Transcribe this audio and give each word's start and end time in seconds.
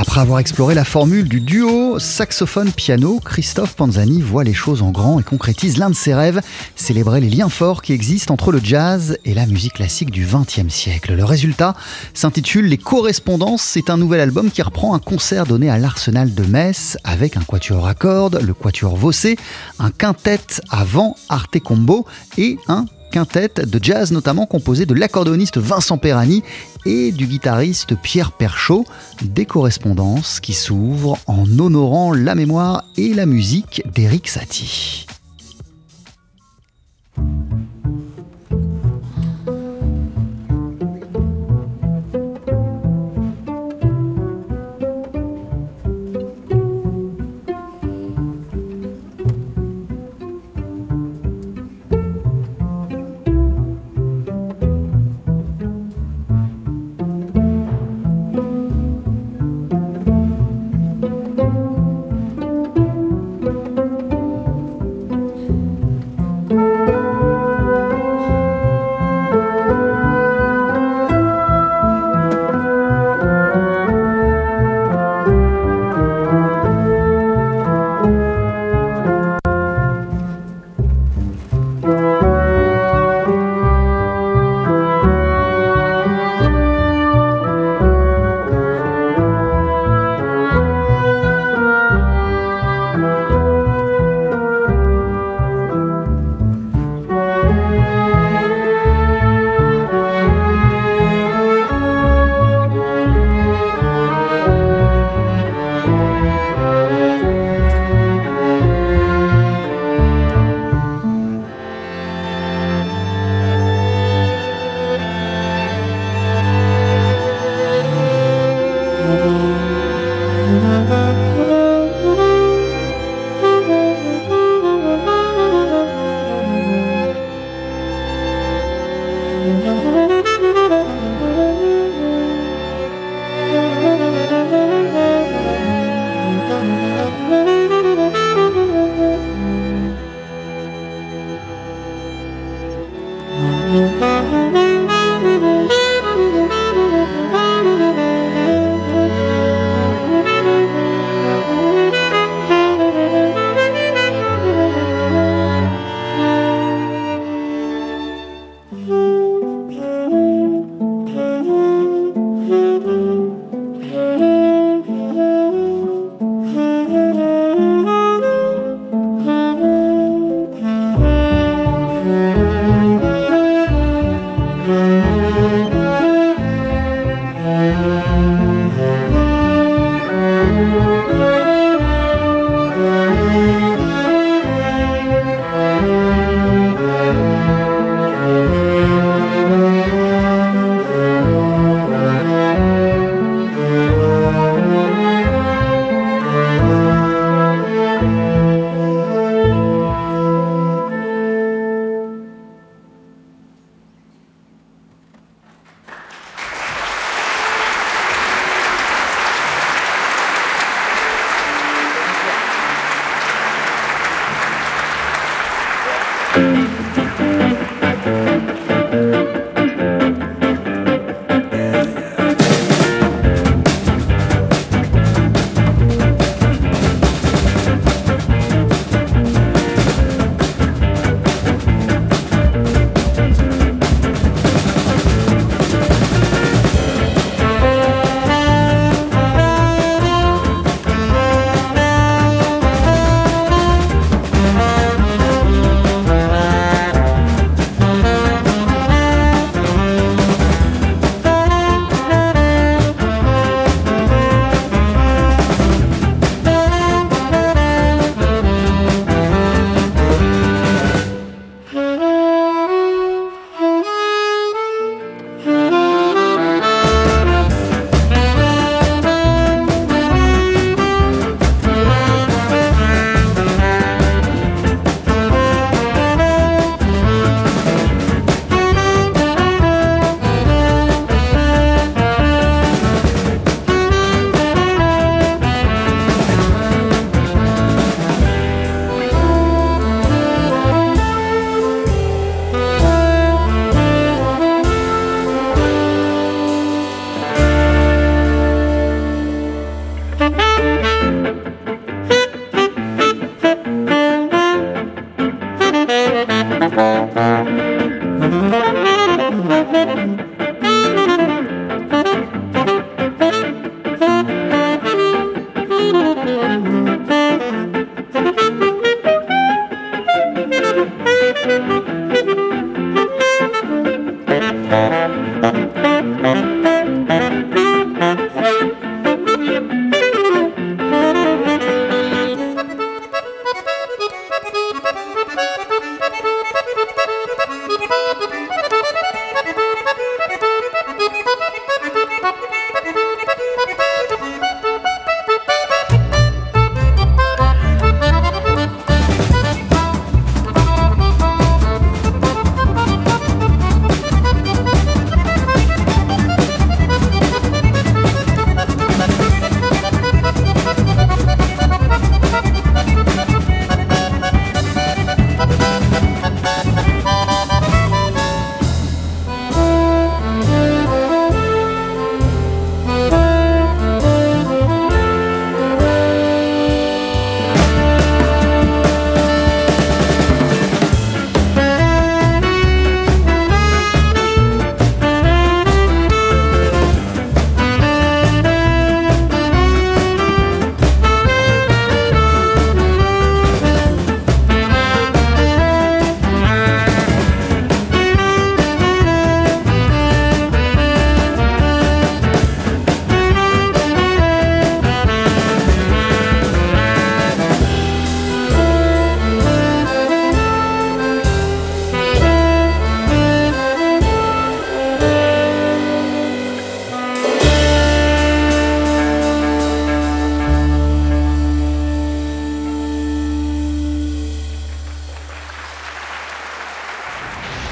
Après 0.00 0.20
avoir 0.20 0.38
exploré 0.38 0.76
la 0.76 0.84
formule 0.84 1.28
du 1.28 1.40
duo 1.40 1.98
saxophone-piano, 1.98 3.18
Christophe 3.18 3.74
Panzani 3.74 4.22
voit 4.22 4.44
les 4.44 4.54
choses 4.54 4.80
en 4.80 4.92
grand 4.92 5.18
et 5.18 5.24
concrétise 5.24 5.76
l'un 5.76 5.90
de 5.90 5.96
ses 5.96 6.14
rêves, 6.14 6.40
célébrer 6.76 7.20
les 7.20 7.28
liens 7.28 7.48
forts 7.48 7.82
qui 7.82 7.94
existent 7.94 8.32
entre 8.32 8.52
le 8.52 8.60
jazz 8.62 9.18
et 9.24 9.34
la 9.34 9.44
musique 9.44 9.72
classique 9.72 10.12
du 10.12 10.24
XXe 10.24 10.72
siècle. 10.72 11.16
Le 11.16 11.24
résultat 11.24 11.74
s'intitule 12.14 12.66
Les 12.66 12.78
Correspondances. 12.78 13.62
C'est 13.62 13.90
un 13.90 13.96
nouvel 13.96 14.20
album 14.20 14.52
qui 14.52 14.62
reprend 14.62 14.94
un 14.94 15.00
concert 15.00 15.46
donné 15.46 15.68
à 15.68 15.78
l'Arsenal 15.78 16.32
de 16.32 16.44
Metz 16.44 16.96
avec 17.02 17.36
un 17.36 17.42
quatuor 17.42 17.84
à 17.88 17.94
cordes, 17.94 18.40
le 18.40 18.54
quatuor 18.54 18.94
Vossé, 18.94 19.36
un 19.80 19.90
quintet 19.90 20.60
avant 20.70 21.16
Arte 21.28 21.58
Combo 21.58 22.06
et 22.36 22.56
un 22.68 22.86
quintet 23.10 23.66
de 23.66 23.78
jazz 23.82 24.12
notamment 24.12 24.46
composé 24.46 24.86
de 24.86 24.94
l'accordéoniste 24.94 25.58
Vincent 25.58 25.98
Perani 25.98 26.42
et 26.86 27.12
du 27.12 27.26
guitariste 27.26 27.96
Pierre 27.96 28.32
Perchaud, 28.32 28.84
des 29.22 29.46
correspondances 29.46 30.40
qui 30.40 30.54
s'ouvrent 30.54 31.18
en 31.26 31.44
honorant 31.58 32.12
la 32.12 32.34
mémoire 32.34 32.84
et 32.96 33.14
la 33.14 33.26
musique 33.26 33.82
d'Eric 33.94 34.28
Satie. 34.28 35.06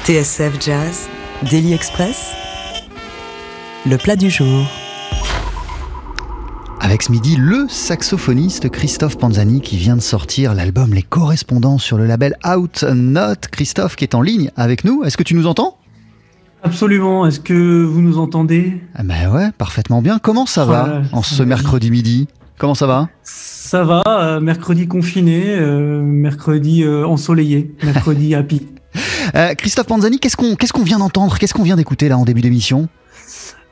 TSF 0.07 0.61
Jazz, 0.61 1.09
Daily 1.51 1.73
Express, 1.73 2.31
le 3.85 3.97
plat 3.97 4.15
du 4.15 4.29
jour. 4.29 4.65
Avec 6.79 7.03
ce 7.03 7.11
midi, 7.11 7.35
le 7.35 7.65
saxophoniste 7.67 8.69
Christophe 8.69 9.17
Panzani 9.17 9.59
qui 9.59 9.75
vient 9.75 9.97
de 9.97 10.01
sortir 10.01 10.53
l'album 10.53 10.93
Les 10.93 11.01
Correspondants 11.01 11.77
sur 11.77 11.97
le 11.97 12.05
label 12.05 12.37
Out 12.47 12.83
Note. 12.83 13.49
Christophe 13.51 13.97
qui 13.97 14.05
est 14.05 14.15
en 14.15 14.21
ligne 14.21 14.49
avec 14.55 14.85
nous. 14.85 15.03
Est-ce 15.03 15.17
que 15.17 15.23
tu 15.23 15.35
nous 15.35 15.45
entends? 15.45 15.77
Absolument. 16.63 17.25
Est-ce 17.25 17.41
que 17.41 17.83
vous 17.83 18.01
nous 18.01 18.17
entendez? 18.17 18.81
Ah 18.95 19.03
Ben 19.03 19.29
ouais, 19.29 19.51
parfaitement 19.57 20.01
bien. 20.01 20.19
Comment 20.19 20.45
ça 20.45 20.63
va 20.63 21.01
en 21.11 21.21
ce 21.21 21.43
mercredi 21.43 21.91
midi? 21.91 22.29
Comment 22.57 22.75
ça 22.75 22.87
va? 22.87 23.09
Ça 23.23 23.83
va. 23.83 24.03
Euh, 24.07 24.39
mercredi 24.39 24.87
confiné, 24.87 25.43
euh, 25.49 26.01
mercredi 26.01 26.85
euh, 26.85 27.05
ensoleillé, 27.05 27.75
mercredi 27.83 28.35
happy. 28.35 28.61
Euh, 29.35 29.53
Christophe 29.55 29.87
Panzani, 29.87 30.19
qu'est-ce 30.19 30.35
qu'on 30.37 30.83
vient 30.83 30.99
d'entendre 30.99 31.37
Qu'est-ce 31.37 31.53
qu'on 31.53 31.63
vient 31.63 31.75
d'écouter 31.75 32.09
là 32.09 32.17
en 32.17 32.25
début 32.25 32.41
d'émission? 32.41 32.87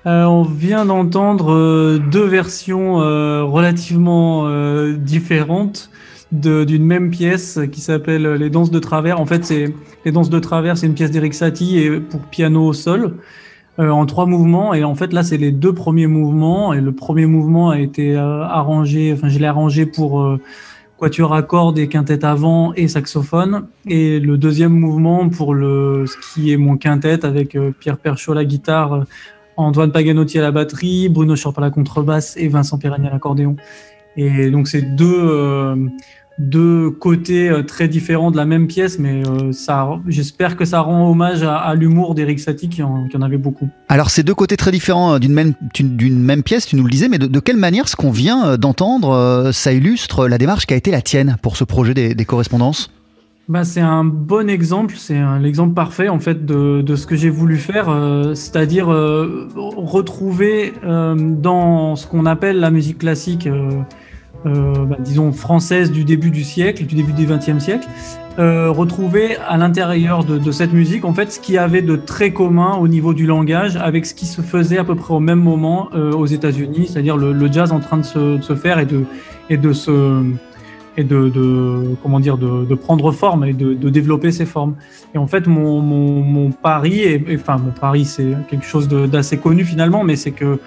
Euh, 0.06 0.24
on 0.26 0.44
vient 0.44 0.86
d'entendre 0.86 1.52
euh, 1.52 2.00
deux 2.12 2.26
versions 2.26 2.96
relativement 2.96 4.50
différentes 4.98 5.90
d'une 6.32 6.84
même 6.84 7.12
pièce 7.12 7.60
qui 7.72 7.82
s'appelle 7.82 8.34
Les 8.34 8.50
Danses 8.50 8.72
de 8.72 8.80
Travers. 8.80 9.22
En 9.22 9.26
fait, 9.26 9.46
c'est 9.46 9.74
Les 10.04 10.12
Danses 10.12 10.30
de 10.30 10.40
Travers, 10.40 10.78
c'est 10.78 10.88
une 10.88 10.94
pièce 10.94 11.12
d'Eric 11.12 11.34
Satie 11.34 11.90
pour 12.10 12.22
piano 12.22 12.66
au 12.66 12.74
sol 12.74 13.18
en 13.78 14.06
trois 14.06 14.26
mouvements. 14.26 14.74
Et 14.74 14.84
en 14.84 14.96
fait, 14.96 15.14
là, 15.14 15.24
c'est 15.24 15.38
les 15.38 15.52
deux 15.52 15.74
premiers 15.74 16.08
mouvements. 16.08 16.74
Et 16.74 16.82
le 16.82 16.92
premier 16.92 17.26
mouvement 17.26 17.70
a 17.70 17.80
été 17.80 18.16
arrangé, 18.18 19.14
enfin, 19.14 19.30
je 19.30 19.40
l'ai 19.40 19.46
arrangé 19.46 19.86
pour 19.86 20.38
quatuor 20.98 21.34
à 21.34 21.42
cordes 21.44 21.78
et 21.78 21.88
quintette 21.88 22.24
avant 22.24 22.74
et 22.74 22.88
saxophone. 22.88 23.68
Et 23.88 24.20
le 24.20 24.38
deuxième 24.38 24.74
mouvement 24.74 25.30
pour 25.30 25.54
le, 25.54 26.06
ce 26.08 26.16
qui 26.34 26.52
est 26.52 26.58
mon 26.58 26.78
quintette 26.78 27.26
avec 27.26 27.56
euh, 27.56 27.72
Pierre 27.78 27.98
Perchaud 27.98 28.32
à 28.32 28.36
la 28.36 28.46
guitare, 28.46 28.94
euh, 28.94 29.04
Antoine 29.58 29.92
Paganotti 29.92 30.40
à 30.40 30.42
la 30.42 30.52
batterie, 30.52 31.10
Bruno 31.10 31.36
Schorp 31.36 31.58
à 31.58 31.62
la 31.62 31.70
contrebasse 31.70 32.36
et 32.38 32.48
Vincent 32.48 32.78
Piragni 32.78 33.08
à 33.08 33.12
l'accordéon. 33.12 33.56
Et 34.18 34.50
donc 34.50 34.68
c'est 34.68 34.82
deux, 34.82 35.20
euh, 35.20 35.76
deux 36.38 36.90
côtés 36.90 37.50
euh, 37.50 37.64
très 37.64 37.88
différents 37.88 38.30
de 38.30 38.38
la 38.38 38.46
même 38.46 38.68
pièce, 38.68 39.00
mais 39.00 39.26
euh, 39.26 39.52
ça, 39.54 39.88
j'espère 40.08 40.58
que 40.58 40.66
ça 40.66 40.82
rend 40.82 41.10
hommage 41.10 41.44
à, 41.44 41.74
l'humour 41.76 42.14
d'Eric 42.14 42.40
Satie 42.40 42.68
qui 42.68 42.84
en, 42.84 43.08
avait 43.22 43.38
beaucoup. 43.38 43.70
Alors 43.88 44.10
ces 44.10 44.24
deux 44.24 44.36
côtés 44.36 44.58
très 44.58 44.72
différents 44.72 45.14
euh, 45.14 45.20
d'une 45.20 45.34
même, 45.34 45.54
d'une 45.80 46.20
même 46.20 46.44
pièce, 46.44 46.66
tu 46.66 46.76
nous 46.76 46.84
le 46.84 46.90
disais, 46.90 47.08
mais 47.08 47.20
de, 47.20 47.40
quelle 47.40 47.58
manière 47.58 47.88
ce 47.88 47.96
qu'on 47.96 48.12
vient 48.12 48.58
d'entendre, 48.58 49.52
ça 49.54 49.72
illustre 49.72 50.28
la 50.28 50.38
démarche 50.38 50.66
qui 50.66 50.74
a 50.74 50.78
été 50.78 50.92
la 50.92 51.02
tienne 51.02 51.38
pour 51.42 51.56
ce 51.58 51.64
projet 51.64 51.94
des, 51.94 52.26
correspondances? 52.26 52.92
Bah, 53.48 53.64
c'est 53.64 53.82
un 53.82 54.04
bon 54.04 54.50
exemple, 54.50 54.96
c'est 54.98 55.20
l'exemple 55.40 55.76
parfait 55.76 56.10
en 56.10 56.20
fait 56.20 56.46
de, 56.46 56.82
de 56.82 56.96
ce 56.96 57.06
que 57.06 57.16
j'ai 57.16 57.30
voulu 57.30 57.58
faire, 57.58 57.86
c'est-à-dire 58.34 58.88
retrouver 58.88 60.74
dans 60.84 61.96
ce 61.96 62.08
qu'on 62.08 62.26
appelle 62.26 62.60
la 62.60 62.72
musique 62.72 63.00
classique 63.00 63.48
euh, 64.46 64.86
bah, 64.86 64.98
disons, 65.00 65.32
française 65.32 65.92
du 65.92 66.04
début 66.04 66.30
du 66.30 66.44
siècle, 66.44 66.86
du 66.86 66.96
début 66.96 67.14
du 67.14 67.26
XXe 67.26 67.58
siècle, 67.58 67.88
euh, 68.38 68.70
retrouver 68.70 69.38
à 69.38 69.58
l'intérieur 69.58 70.24
de, 70.24 70.52
cette 70.52 70.74
musique, 70.74 71.04
en 71.04 71.14
fait, 71.14 71.32
ce 71.32 71.40
qui 71.40 71.58
avait 71.58 71.82
de 71.82 71.96
très 71.96 72.32
commun 72.32 72.76
au 72.76 72.88
niveau 72.88 73.14
du 73.14 73.26
langage 73.26 73.76
avec 73.78 74.06
ce 74.06 74.14
qui 74.14 74.26
se 74.26 74.42
faisait 74.42 74.78
à 74.78 74.84
peu 74.84 74.96
près 74.96 75.14
au 75.14 75.20
même 75.20 75.40
moment 75.40 75.90
euh, 75.96 76.12
aux 76.12 76.26
États-Unis, 76.26 76.88
c'est-à-dire 76.88 77.18
le, 77.18 77.52
jazz 77.52 77.72
en 77.72 77.80
train 77.80 77.98
de 77.98 78.04
se, 78.04 78.56
faire 78.56 78.78
et 78.78 78.86
de, 78.86 79.06
et 79.50 79.58
de 79.58 79.74
se 79.74 80.24
et 80.98 81.04
de, 81.04 81.96
comment 82.02 82.22
dire 82.22 82.38
de, 82.38 82.76
prendre 82.76 83.12
forme 83.12 83.46
et 83.46 83.54
de, 83.54 83.74
de, 83.74 83.90
développer 83.90 84.32
ses 84.32 84.46
formes. 84.46 84.76
Et 85.14 85.18
en 85.18 85.28
fait, 85.28 85.48
mon, 85.48 85.82
mon, 85.82 86.22
mon 86.22 86.52
pari, 86.52 87.02
et, 87.02 87.24
enfin 87.34 87.58
mon 87.58 87.72
pari, 87.72 88.06
c'est 88.06 88.34
quelque 88.48 88.66
chose 88.66 88.88
d'assez 88.88 89.38
connu 89.38 89.66
finalement, 89.66 90.04
mais 90.04 90.16
c'est 90.16 90.32
que 90.32 90.60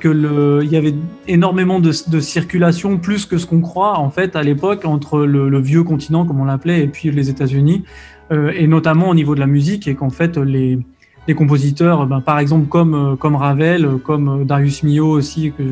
que 0.00 0.08
le, 0.08 0.60
il 0.62 0.70
y 0.70 0.76
avait 0.76 0.94
énormément 1.26 1.80
de, 1.80 1.92
circulation, 1.92 2.98
plus 2.98 3.26
que 3.26 3.38
ce 3.38 3.46
qu'on 3.46 3.60
croit 3.60 3.98
en 3.98 4.10
fait 4.10 4.36
à 4.36 4.42
l'époque 4.42 4.84
entre 4.84 5.20
le, 5.20 5.60
vieux 5.60 5.82
continent, 5.82 6.24
comme 6.24 6.40
on 6.40 6.44
l'appelait, 6.44 6.82
et 6.82 6.88
puis 6.88 7.10
les 7.10 7.30
États-Unis, 7.30 7.84
euh, 8.30 8.52
et 8.54 8.66
notamment 8.66 9.08
au 9.08 9.14
niveau 9.14 9.34
de 9.34 9.40
la 9.40 9.46
musique, 9.46 9.88
et 9.88 9.94
qu'en 9.94 10.10
fait 10.10 10.36
les, 10.36 10.78
les 11.26 11.34
compositeurs, 11.34 12.06
ben, 12.06 12.20
par 12.20 12.38
exemple 12.38 12.68
comme 12.68 13.16
comme 13.18 13.36
Ravel, 13.36 13.98
comme 14.04 14.44
Darius 14.44 14.82
Milhaud 14.82 15.10
aussi 15.10 15.52
que 15.56 15.64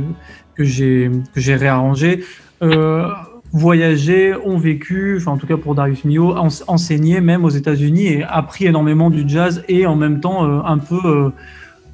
que 0.54 0.64
j'ai 0.64 1.54
réarrangé. 1.54 2.24
Euh, 2.62 3.08
voyagé, 3.52 4.34
ont 4.44 4.58
vécu, 4.58 5.16
enfin 5.18 5.32
en 5.32 5.36
tout 5.38 5.46
cas 5.46 5.56
pour 5.56 5.74
Darius 5.74 6.04
Milhaud, 6.04 6.34
enseigné 6.66 7.20
même 7.20 7.44
aux 7.44 7.50
États-Unis 7.50 8.06
et 8.06 8.22
appris 8.22 8.66
énormément 8.66 9.10
du 9.10 9.24
jazz 9.26 9.64
et 9.68 9.86
en 9.86 9.96
même 9.96 10.20
temps 10.20 10.44
euh, 10.44 10.60
un 10.64 10.78
peu 10.78 11.00
euh, 11.04 11.30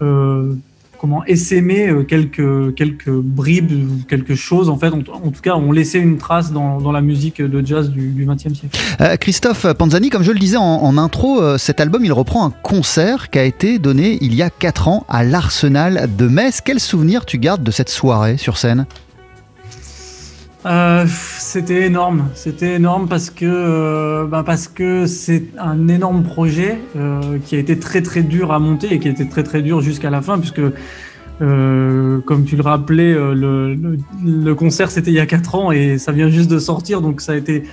euh 0.03 0.55
comment 1.03 1.25
essaimer 1.25 1.89
euh, 1.89 2.05
quelques 2.05 2.77
quelques 2.77 3.11
bribes 3.11 3.73
ou 3.73 4.05
quelque 4.09 4.37
chose 4.37 4.71
en 4.71 4.79
fait 4.79 4.91
en, 4.91 5.01
tout 5.01 5.41
cas 5.43 5.57
ont 5.57 5.73
laissé 5.73 5.99
une 5.99 6.17
trace 6.17 6.53
dans, 6.53 6.81
dans 6.81 6.93
la 6.93 7.01
musique 7.01 7.43
de 7.43 7.67
jazz 7.67 7.91
du 7.91 8.25
XXe 8.25 8.57
siècle. 8.57 8.79
Euh, 9.01 9.17
Christophe 9.17 9.67
Panzani, 9.75 10.11
comme 10.11 10.23
je 10.23 10.31
le 10.31 10.39
disais 10.39 10.59
en, 10.59 10.97
intro, 10.99 11.43
euh, 11.43 11.59
cet 11.59 11.81
album 11.81 12.05
il 12.05 12.13
reprend 12.13 12.47
un 12.47 12.51
concert 12.51 13.31
qui 13.31 13.41
a 13.41 13.43
été 13.43 13.81
donné 13.81 14.17
il 14.21 14.33
y 14.37 14.43
a 14.43 14.51
4 14.51 14.87
ans 14.87 15.05
à 15.09 15.25
l'Arsenal 15.25 16.09
de 16.17 16.29
Metz. 16.29 16.61
Quel 16.65 16.79
souvenir 16.79 17.27
tu 17.27 17.39
gardes 17.39 17.65
de 17.65 17.73
cette 17.73 17.89
soirée 17.89 18.37
sur 18.37 18.57
scène? 18.57 18.87
Euh, 20.67 21.07
C'était 21.39 21.87
énorme, 21.87 22.29
c'était 22.35 22.75
énorme 22.75 23.09
parce 23.09 23.31
que 23.31 23.45
euh, 23.45 24.27
bah 24.27 24.43
parce 24.45 24.69
que 24.69 25.07
c'est 25.07 25.45
un 25.59 25.89
énorme 25.89 26.23
projet 26.23 26.79
euh, 26.97 27.39
qui 27.45 27.57
a 27.57 27.59
été 27.59 27.79
très 27.79 28.01
très 28.01 28.23
dur 28.23 28.53
à 28.53 28.59
monter 28.59 28.95
et 28.95 28.99
qui 28.99 29.09
a 29.09 29.11
été 29.11 29.29
très 29.29 29.43
très 29.43 29.61
dur 29.61 29.81
jusqu'à 29.81 30.11
la 30.11 30.23
fin 30.23 30.39
puisque 30.39 30.63
euh, 31.41 32.21
comme 32.21 32.45
tu 32.45 32.57
le 32.57 32.63
rappelais, 32.63 33.13
le, 33.13 33.75
le, 33.75 33.99
le 34.25 34.55
concert 34.55 34.91
c'était 34.91 35.11
il 35.11 35.17
y 35.17 35.21
a 35.21 35.27
4 35.27 35.55
ans 35.55 35.73
et 35.73 35.99
ça 35.99 36.13
vient 36.13 36.29
juste 36.29 36.51
de 36.51 36.59
sortir 36.59 37.01
donc 37.01 37.21
ça 37.21 37.33
a 37.33 37.37
été 37.37 37.65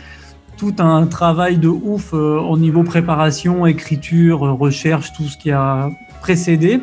tout 0.58 0.76
un 0.80 1.06
travail 1.06 1.58
de 1.58 1.70
ouf 1.70 2.12
au 2.12 2.58
niveau 2.58 2.84
préparation, 2.84 3.66
écriture, 3.66 4.42
recherche, 4.42 5.14
tout 5.14 5.24
ce 5.24 5.38
qui 5.38 5.52
a 5.52 5.90
précédé. 6.20 6.82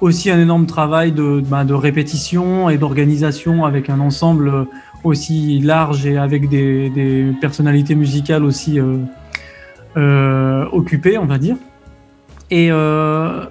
Aussi 0.00 0.30
un 0.30 0.40
énorme 0.40 0.64
travail 0.64 1.12
de, 1.12 1.42
bah, 1.46 1.64
de 1.64 1.74
répétition 1.74 2.70
et 2.70 2.78
d'organisation 2.78 3.66
avec 3.66 3.90
un 3.90 4.00
ensemble 4.00 4.66
aussi 5.04 5.58
large 5.60 6.06
et 6.06 6.16
avec 6.16 6.48
des, 6.48 7.32
personnalités 7.40 7.94
musicales 7.94 8.44
aussi 8.44 8.78
euh, 8.78 8.98
euh, 9.96 10.66
occupées, 10.72 11.18
on 11.18 11.26
va 11.26 11.38
dire. 11.38 11.56
Et, 12.50 12.68
euh, 12.70 13.46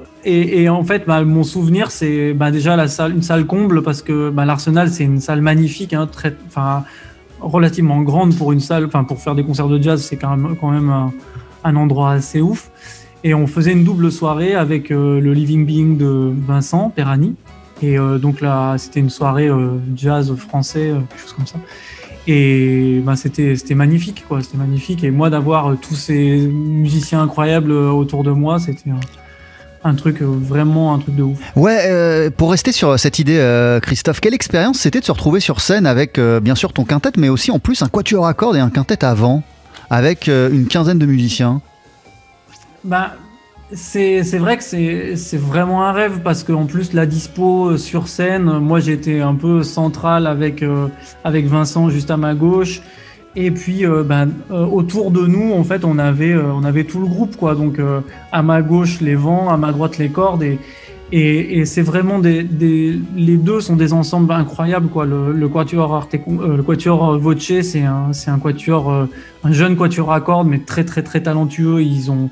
en 0.70 0.84
fait, 0.84 1.06
bah, 1.08 1.24
mon 1.24 1.44
souvenir, 1.44 1.92
c'est 1.92 2.34
bah, 2.34 2.52
déjà 2.52 2.76
la 2.76 2.88
salle, 2.88 3.14
une 3.14 3.22
salle 3.22 3.46
comble 3.46 3.82
parce 3.82 4.02
que 4.02 4.30
bah, 4.30 4.46
l'Arsenal, 4.46 4.90
c'est 4.90 5.06
une 5.06 5.22
salle 5.22 5.42
magnifique, 5.42 5.94
hein, 5.94 6.08
très, 6.12 6.36
relativement 7.40 8.02
grande 8.02 8.36
pour 8.36 8.52
une 8.52 8.60
salle, 8.60 8.90
pour 8.90 9.20
faire 9.20 9.36
des 9.36 9.44
concerts 9.44 9.70
de 9.70 9.82
jazz, 9.82 10.02
c'est 10.02 10.18
quand 10.18 10.36
même, 10.36 11.12
un, 11.64 11.76
endroit 11.76 12.12
assez 12.12 12.42
ouf. 12.42 12.70
Et 13.24 13.34
on 13.34 13.48
faisait 13.48 13.74
une 13.74 13.84
double 13.84 14.12
soirée 14.12 14.56
avec 14.56 14.90
le 14.90 15.20
Living 15.20 15.66
Being 15.66 15.98
de 15.98 16.32
Vincent 16.48 16.90
Perani. 16.90 17.36
Et 17.82 17.98
euh, 17.98 18.18
donc 18.18 18.42
là, 18.42 18.76
c'était 18.78 19.00
une 19.00 19.10
soirée 19.10 19.48
euh, 19.48 19.78
jazz 19.96 20.34
français, 20.36 20.90
euh, 20.90 21.00
quelque 21.10 21.22
chose 21.22 21.34
comme 21.34 21.48
ça. 21.48 21.58
Et 22.28 23.02
ben, 23.04 23.16
c'était 23.16 23.56
c'était 23.56 23.76
magnifique, 23.76 24.26
quoi. 24.28 24.42
C'était 24.42 24.58
magnifique. 24.58 25.04
Et 25.04 25.12
moi, 25.12 25.30
d'avoir 25.30 25.78
tous 25.78 25.96
ces 25.96 26.38
musiciens 26.48 27.22
incroyables 27.22 27.72
autour 27.72 28.24
de 28.24 28.32
moi, 28.32 28.60
c'était 28.60 28.92
un, 29.84 29.96
truc 29.96 30.22
vraiment 30.22 30.94
un 30.94 31.00
truc 31.00 31.16
de 31.16 31.24
ouf. 31.24 31.40
Ouais, 31.56 31.86
euh, 31.86 32.30
pour 32.30 32.52
rester 32.52 32.72
sur 32.72 33.00
cette 33.00 33.18
idée, 33.18 33.38
euh, 33.38 33.80
Christophe, 33.80 34.20
quelle 34.20 34.34
expérience 34.34 34.80
c'était 34.80 35.00
de 35.00 35.06
se 35.06 35.12
retrouver 35.12 35.40
sur 35.40 35.62
scène 35.62 35.88
avec 35.88 36.20
euh, 36.20 36.40
bien 36.40 36.56
sûr 36.56 36.74
ton 36.74 36.84
quintet, 36.84 37.12
mais 37.18 37.30
aussi 37.30 37.50
en 37.50 37.60
plus 37.60 37.82
un 37.82 37.88
quatuor 37.88 38.28
à 38.28 38.34
cordes 38.34 38.58
et 38.58 38.60
un 38.60 38.70
quintet 38.70 39.04
avant, 39.04 39.42
avec 39.90 40.28
une 40.28 40.68
quinzaine 40.68 41.00
de 41.00 41.06
musiciens? 41.08 41.62
Bah, 42.84 43.14
c'est 43.72 44.38
vrai 44.38 44.58
que 44.58 44.64
c'est 44.64 45.38
vraiment 45.38 45.86
un 45.86 45.92
rêve 45.92 46.22
parce 46.24 46.44
qu'en 46.44 46.66
plus 46.66 46.94
la 46.94 47.06
dispo 47.06 47.70
euh, 47.70 47.78
sur 47.78 48.08
scène, 48.08 48.46
moi 48.60 48.80
j'étais 48.80 49.20
un 49.20 49.36
peu 49.36 49.62
central 49.62 50.26
avec 50.26 50.64
euh, 50.64 50.88
avec 51.24 51.46
Vincent 51.46 51.90
juste 51.90 52.10
à 52.10 52.18
ma 52.18 52.34
gauche. 52.34 52.82
Et 53.36 53.52
puis 53.52 53.86
euh, 53.86 54.04
ben, 54.04 54.30
euh, 54.50 54.66
autour 54.66 55.12
de 55.12 55.28
nous 55.28 55.54
en 55.54 55.64
fait 55.64 55.86
on 55.86 56.00
avait 56.00 56.34
euh, 56.34 56.52
on 56.52 56.64
avait 56.64 56.84
tout 56.84 57.00
le 57.00 57.06
groupe 57.06 57.36
quoi. 57.38 57.54
Donc 57.54 57.80
à 58.32 58.42
ma 58.42 58.62
gauche 58.64 59.02
les 59.02 59.16
vents, 59.16 59.50
à 59.50 59.58
ma 59.58 59.72
droite 59.72 59.98
les 60.00 60.10
cordes. 60.10 60.42
Et 60.44 60.58
et, 61.12 61.60
et 61.60 61.66
c'est 61.66 61.82
vraiment 61.82 62.20
des, 62.20 62.44
des 62.44 63.00
les 63.16 63.38
deux 63.38 63.62
sont 63.62 63.76
des 63.76 63.94
ensembles 63.94 64.32
incroyables 64.32 64.90
quoi. 64.90 65.06
Le, 65.06 65.32
le 65.32 65.48
quatuor 65.48 65.94
Arte, 65.94 66.16
le 66.28 66.64
quatuor 66.64 67.20
Voce 67.20 67.62
c'est 67.62 67.84
un 67.84 68.12
un 68.28 68.40
quatuor 68.40 69.08
un 69.44 69.52
jeune 69.52 69.76
quatuor 69.76 70.12
à 70.12 70.22
cordes 70.22 70.48
mais 70.48 70.60
très 70.60 70.86
très 70.86 71.04
très 71.04 71.22
talentueux. 71.22 71.84
Ils 71.84 72.10
ont 72.10 72.32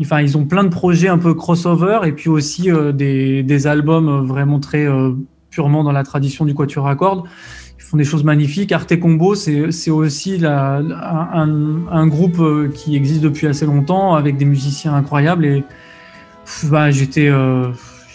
Enfin, 0.00 0.20
ils 0.20 0.38
ont 0.38 0.44
plein 0.44 0.64
de 0.64 0.68
projets 0.68 1.08
un 1.08 1.18
peu 1.18 1.34
crossover 1.34 2.00
et 2.04 2.12
puis 2.12 2.28
aussi 2.28 2.70
euh, 2.70 2.92
des, 2.92 3.66
albums 3.66 4.08
euh, 4.08 4.20
vraiment 4.22 4.60
très 4.60 4.86
euh, 4.86 5.12
purement 5.50 5.82
dans 5.82 5.92
la 5.92 6.04
tradition 6.04 6.44
du 6.44 6.54
quatuor 6.54 6.86
à 6.88 6.94
cordes. 6.94 7.24
Ils 7.78 7.82
font 7.82 7.96
des 7.96 8.04
choses 8.04 8.22
magnifiques. 8.22 8.70
Arte 8.70 8.98
Combo, 9.00 9.34
c'est 9.34 9.90
aussi 9.90 10.40
un, 10.44 12.06
groupe 12.06 12.72
qui 12.74 12.94
existe 12.94 13.22
depuis 13.22 13.46
assez 13.46 13.66
longtemps 13.66 14.14
avec 14.14 14.36
des 14.36 14.44
musiciens 14.44 14.94
incroyables 14.94 15.64
bah, 16.64 16.90
j'étais 16.90 17.30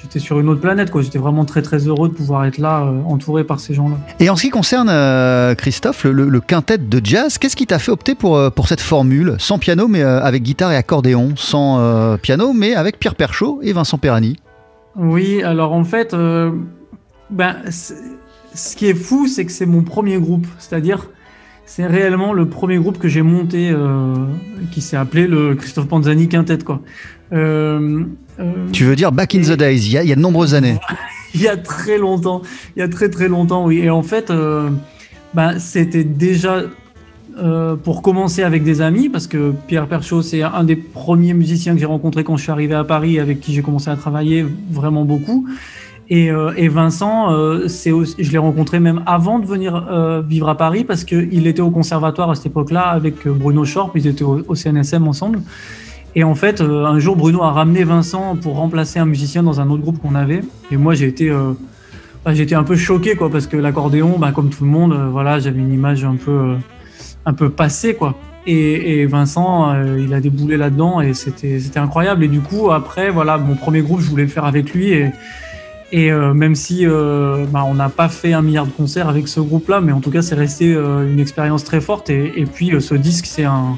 j'étais 0.03 0.19
sur 0.19 0.39
une 0.39 0.49
autre 0.49 0.61
planète. 0.61 0.91
quoi. 0.91 1.01
J'étais 1.01 1.17
vraiment 1.17 1.45
très 1.45 1.61
très 1.61 1.79
heureux 1.87 2.09
de 2.09 2.13
pouvoir 2.13 2.45
être 2.45 2.57
là, 2.57 2.83
euh, 2.83 3.01
entouré 3.05 3.43
par 3.43 3.59
ces 3.59 3.73
gens-là. 3.73 3.95
Et 4.19 4.29
en 4.29 4.35
ce 4.35 4.43
qui 4.43 4.49
concerne 4.49 4.89
euh, 4.89 5.55
Christophe, 5.55 6.03
le, 6.03 6.39
quintet 6.39 6.77
de 6.77 7.01
jazz, 7.03 7.37
qu'est-ce 7.37 7.55
qui 7.55 7.65
t'a 7.65 7.79
fait 7.79 7.91
opter 7.91 8.15
pour, 8.15 8.37
euh, 8.37 8.49
pour 8.49 8.67
cette 8.67 8.81
formule? 8.81 9.35
Sans 9.39 9.57
piano, 9.57 9.87
mais 9.87 10.03
avec 10.03 10.43
guitare 10.43 10.71
et 10.71 10.75
accordéon. 10.75 11.33
Sans 11.35 12.17
piano, 12.21 12.53
mais 12.53 12.75
avec 12.75 12.99
Pierre 12.99 13.15
Perchaud 13.15 13.59
et 13.63 13.73
Vincent 13.73 13.97
Perani. 13.97 14.37
Oui, 14.95 15.41
alors 15.41 15.73
en 15.73 15.83
fait, 15.83 16.15
ben, 17.29 17.55
ce 17.69 18.75
qui 18.75 18.87
est 18.87 18.93
fou, 18.93 19.27
c'est 19.27 19.45
que 19.45 19.51
c'est 19.51 19.65
mon 19.65 19.81
premier 19.81 20.17
groupe. 20.17 20.45
C'est-à-dire, 20.59 21.09
c'est 21.65 21.85
réellement 21.85 22.33
le 22.33 22.47
premier 22.47 22.77
groupe 22.77 22.99
que 22.99 23.07
j'ai 23.07 23.21
monté, 23.21 23.71
euh, 23.71 24.15
qui 24.71 24.81
s'est 24.81 24.97
appelé 24.97 25.27
le 25.27 25.55
Christophe 25.55 25.87
Panzani 25.87 26.27
Quintet. 26.27 26.59
Quoi. 26.59 26.81
Euh, 27.31 28.03
tu 28.71 28.83
veux 28.83 28.95
dire 28.95 29.11
back 29.11 29.35
in 29.35 29.41
the 29.41 29.57
days, 29.57 29.85
il 29.87 29.93
y, 29.93 29.97
a, 29.97 30.03
il 30.03 30.09
y 30.09 30.11
a 30.11 30.15
de 30.15 30.21
nombreuses 30.21 30.53
années. 30.55 30.77
il 31.33 31.41
y 31.41 31.47
a 31.47 31.57
très 31.57 31.97
longtemps, 31.97 32.41
il 32.75 32.79
y 32.79 32.83
a 32.83 32.87
très 32.87 33.09
très 33.09 33.27
longtemps, 33.27 33.65
oui. 33.65 33.79
Et 33.79 33.89
en 33.89 34.03
fait, 34.03 34.29
euh, 34.29 34.69
ben, 35.33 35.59
c'était 35.59 36.03
déjà 36.03 36.63
euh, 37.37 37.75
pour 37.75 38.01
commencer 38.01 38.43
avec 38.43 38.63
des 38.63 38.81
amis, 38.81 39.09
parce 39.09 39.27
que 39.27 39.53
Pierre 39.67 39.87
Perchaud, 39.87 40.21
c'est 40.21 40.43
un 40.43 40.63
des 40.63 40.75
premiers 40.75 41.33
musiciens 41.33 41.73
que 41.73 41.79
j'ai 41.79 41.85
rencontré 41.85 42.23
quand 42.23 42.37
je 42.37 42.43
suis 42.43 42.51
arrivé 42.51 42.75
à 42.75 42.83
Paris, 42.83 43.19
avec 43.19 43.39
qui 43.39 43.53
j'ai 43.53 43.61
commencé 43.61 43.89
à 43.89 43.95
travailler 43.95 44.45
vraiment 44.71 45.05
beaucoup. 45.05 45.47
Et, 46.13 46.29
euh, 46.29 46.53
et 46.55 46.67
Vincent, 46.67 47.33
euh, 47.33 47.67
je 47.67 48.31
l'ai 48.31 48.37
rencontré 48.37 48.79
même 48.79 49.01
avant 49.07 49.39
de 49.39 49.47
venir 49.47 49.87
euh, 49.89 50.21
vivre 50.21 50.47
à 50.47 50.55
Paris, 50.55 50.83
parce 50.83 51.05
qu'il 51.05 51.47
était 51.47 51.63
au 51.63 51.71
conservatoire 51.71 52.29
à 52.29 52.35
cette 52.35 52.45
époque-là 52.45 52.81
avec 52.81 53.27
Bruno 53.27 53.65
Schorp, 53.65 53.93
ils 53.95 54.05
étaient 54.05 54.23
au, 54.23 54.53
CNSM 54.53 55.07
ensemble. 55.07 55.41
Et 56.13 56.23
en 56.23 56.35
fait, 56.35 56.61
un 56.61 56.99
jour, 56.99 57.15
Bruno 57.15 57.41
a 57.41 57.51
ramené 57.51 57.83
Vincent 57.83 58.35
pour 58.39 58.57
remplacer 58.57 58.99
un 58.99 59.07
musicien 59.07 59.41
dans 59.41 59.59
un 59.59 59.71
autre 59.71 59.81
groupe 59.81 59.99
qu'on 59.99 60.13
avait. 60.13 60.41
Et 60.69 60.77
moi, 60.77 60.93
j'ai 60.93 61.07
été, 61.07 61.31
bah, 62.23 62.33
un 62.51 62.63
peu 62.63 62.75
choqué, 62.75 63.15
quoi, 63.15 63.31
parce 63.31 63.47
que 63.47 63.57
l'accordéon, 63.57 64.19
bah, 64.19 64.31
comme 64.31 64.49
tout 64.51 64.65
le 64.65 64.69
monde, 64.69 64.95
voilà, 65.11 65.39
j'avais 65.39 65.61
une 65.61 65.73
image 65.73 66.05
un 66.05 66.15
peu, 66.15 66.53
un 67.25 67.33
peu 67.33 67.49
passée, 67.49 67.95
quoi. 67.95 68.13
Et, 68.45 69.07
Vincent, 69.07 69.73
il 69.97 70.13
a 70.13 70.19
déboulé 70.19 70.57
là-dedans 70.57 71.01
et 71.01 71.15
c'était, 71.15 71.59
incroyable. 71.77 72.23
Et 72.23 72.27
du 72.27 72.41
coup, 72.41 72.69
après, 72.69 73.09
voilà, 73.09 73.39
mon 73.39 73.55
premier 73.55 73.81
groupe, 73.81 74.01
je 74.01 74.09
voulais 74.11 74.25
le 74.25 74.29
faire 74.29 74.45
avec 74.45 74.75
lui. 74.75 74.93
Et 75.93 76.11
euh, 76.11 76.33
même 76.33 76.55
si 76.55 76.87
euh, 76.87 77.45
bah, 77.45 77.63
on 77.67 77.75
n'a 77.75 77.87
pas 77.87 78.09
fait 78.09 78.33
un 78.33 78.41
milliard 78.41 78.65
de 78.65 78.71
concerts 78.71 79.07
avec 79.07 79.27
ce 79.27 79.39
groupe-là, 79.39 79.79
mais 79.79 79.91
en 79.91 80.01
tout 80.01 80.09
cas, 80.09 80.23
c'est 80.23 80.33
resté 80.33 80.73
euh, 80.73 81.07
une 81.07 81.19
expérience 81.19 81.63
très 81.63 81.81
forte. 81.81 82.09
Et, 82.09 82.47
puis, 82.51 82.71
ce 82.81 82.95
disque, 82.95 83.27
c'est 83.27 83.45
un 83.45 83.77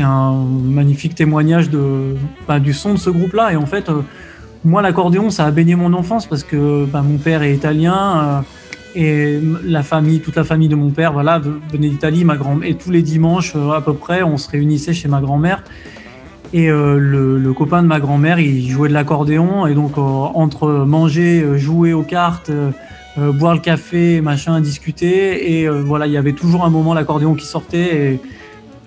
un 0.00 0.44
magnifique 0.44 1.14
témoignage 1.14 1.70
de, 1.70 2.14
bah, 2.46 2.60
du 2.60 2.74
son 2.74 2.92
de 2.92 2.98
ce 2.98 3.08
groupe-là. 3.08 3.54
Et 3.54 3.56
en 3.56 3.64
fait, 3.64 3.90
moi, 4.62 4.82
l'accordéon, 4.82 5.30
ça 5.30 5.46
a 5.46 5.50
baigné 5.50 5.74
mon 5.74 5.94
enfance 5.94 6.26
parce 6.26 6.44
que 6.44 6.84
bah, 6.84 7.00
mon 7.00 7.16
père 7.16 7.42
est 7.42 7.54
italien 7.54 8.44
et 8.94 9.40
la 9.64 9.82
famille, 9.82 10.20
toute 10.20 10.36
la 10.36 10.44
famille 10.44 10.68
de 10.68 10.74
mon 10.74 10.90
père, 10.90 11.14
voilà, 11.14 11.40
venait 11.72 11.88
d'Italie. 11.88 12.24
Ma 12.26 12.36
grand 12.36 12.60
et 12.60 12.74
tous 12.74 12.90
les 12.90 13.00
dimanches 13.00 13.56
à 13.56 13.80
peu 13.80 13.94
près, 13.94 14.22
on 14.22 14.36
se 14.36 14.50
réunissait 14.50 14.92
chez 14.92 15.08
ma 15.08 15.22
grand-mère. 15.22 15.64
Et 16.52 16.70
euh, 16.70 16.98
le, 16.98 17.52
copain 17.52 17.82
de 17.82 17.88
ma 17.88 18.00
grand-mère, 18.00 18.38
il 18.40 18.68
jouait 18.68 18.88
de 18.88 18.94
l'accordéon. 18.94 19.66
Et 19.66 19.74
donc, 19.74 19.98
euh, 19.98 20.00
entre 20.00 20.68
manger, 20.70 21.58
jouer 21.58 21.92
aux 21.92 22.02
cartes, 22.02 22.50
boire 23.16 23.54
le 23.54 23.60
café, 23.60 24.20
machin, 24.20 24.60
discuter, 24.60 25.60
et 25.60 25.68
voilà, 25.68 26.06
il 26.06 26.12
y 26.12 26.16
avait 26.16 26.34
toujours 26.34 26.64
un 26.64 26.70
moment 26.70 26.94
l'accordéon 26.94 27.34
qui 27.34 27.46
sortait. 27.46 28.20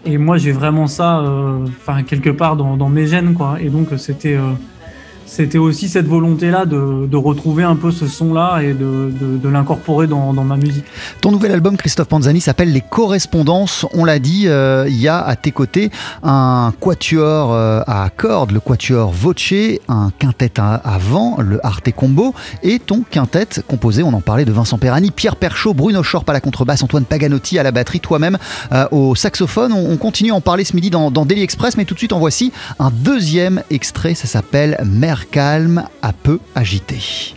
Et, 0.06 0.18
moi, 0.18 0.38
j'ai 0.38 0.52
vraiment 0.52 0.88
ça, 0.88 1.20
enfin 1.20 2.00
euh, 2.00 2.04
quelque 2.04 2.30
part 2.30 2.56
dans, 2.56 2.78
dans, 2.78 2.90
mes 2.90 3.08
gènes, 3.08 3.34
quoi. 3.34 3.58
Et 3.60 3.70
donc, 3.70 3.90
c'était 3.98 4.36
euh, 4.36 4.54
c'était 5.32 5.58
aussi 5.58 5.88
cette 5.88 6.08
volonté-là 6.08 6.66
de, 6.66 7.16
retrouver 7.16 7.64
un 7.64 7.78
peu 7.78 7.92
ce 7.92 8.06
son-là 8.08 8.60
et 8.62 8.74
de, 8.74 9.48
l'incorporer 9.48 10.08
dans, 10.08 10.34
ma 10.34 10.58
musique. 10.58 10.84
Ton 11.22 11.32
nouvel 11.32 11.52
album, 11.52 11.78
Christophe 11.78 12.10
Panzani, 12.10 12.42
s'appelle 12.42 12.74
Les 12.74 12.82
Correspondances. 12.82 13.86
On 13.94 14.04
l'a 14.04 14.20
dit, 14.20 14.48
euh, 14.48 14.86
il 14.90 15.00
y 15.00 15.08
a 15.08 15.20
à 15.22 15.36
tes 15.38 15.52
côtés 15.52 15.90
un 16.22 16.74
quatuor 16.80 17.54
euh, 17.54 17.82
à 17.88 18.10
cordes, 18.10 18.52
le 18.52 18.60
quatuor 18.60 19.12
Voce, 19.12 19.54
un 19.88 20.12
quintet 20.20 20.60
à, 20.60 20.98
vent, 21.00 21.38
le 21.40 21.66
Arte 21.66 21.92
Combo, 21.92 22.34
et 22.62 22.80
ton 22.80 23.04
quintet 23.10 23.48
composé, 23.68 24.04
on 24.04 24.14
en 24.14 24.22
parlait, 24.22 24.44
de 24.44 24.52
Vincent 24.52 24.80
Perani, 24.80 25.12
Pierre 25.12 25.38
Perchaud, 25.38 25.74
Bruno 25.74 26.04
Schorp 26.04 26.30
à 26.30 26.34
la 26.34 26.42
contrebasse, 26.42 26.84
Antoine 26.84 27.06
Paganotti 27.06 27.58
à 27.58 27.64
la 27.64 27.72
batterie, 27.72 28.02
toi-même 28.02 28.38
euh, 28.74 28.86
au 28.92 29.16
saxophone. 29.16 29.72
On, 29.72 29.92
on, 29.92 29.98
continue 29.98 30.32
à 30.32 30.36
en 30.36 30.42
parler 30.42 30.66
ce 30.66 30.76
midi 30.76 30.90
dans, 30.90 31.10
dans 31.10 31.26
Daily 31.26 31.44
Express, 31.44 31.78
mais 31.78 31.86
tout 31.86 31.94
de 31.94 32.00
suite 32.00 32.14
en 32.14 32.20
voici 32.20 32.52
un 32.80 32.92
deuxième 32.92 33.64
extrait, 33.70 34.14
ça 34.16 34.28
s'appelle 34.28 34.78
Mère 34.84 35.21
calme, 35.30 35.86
à 36.02 36.14
peu 36.14 36.40
agité. 36.56 37.36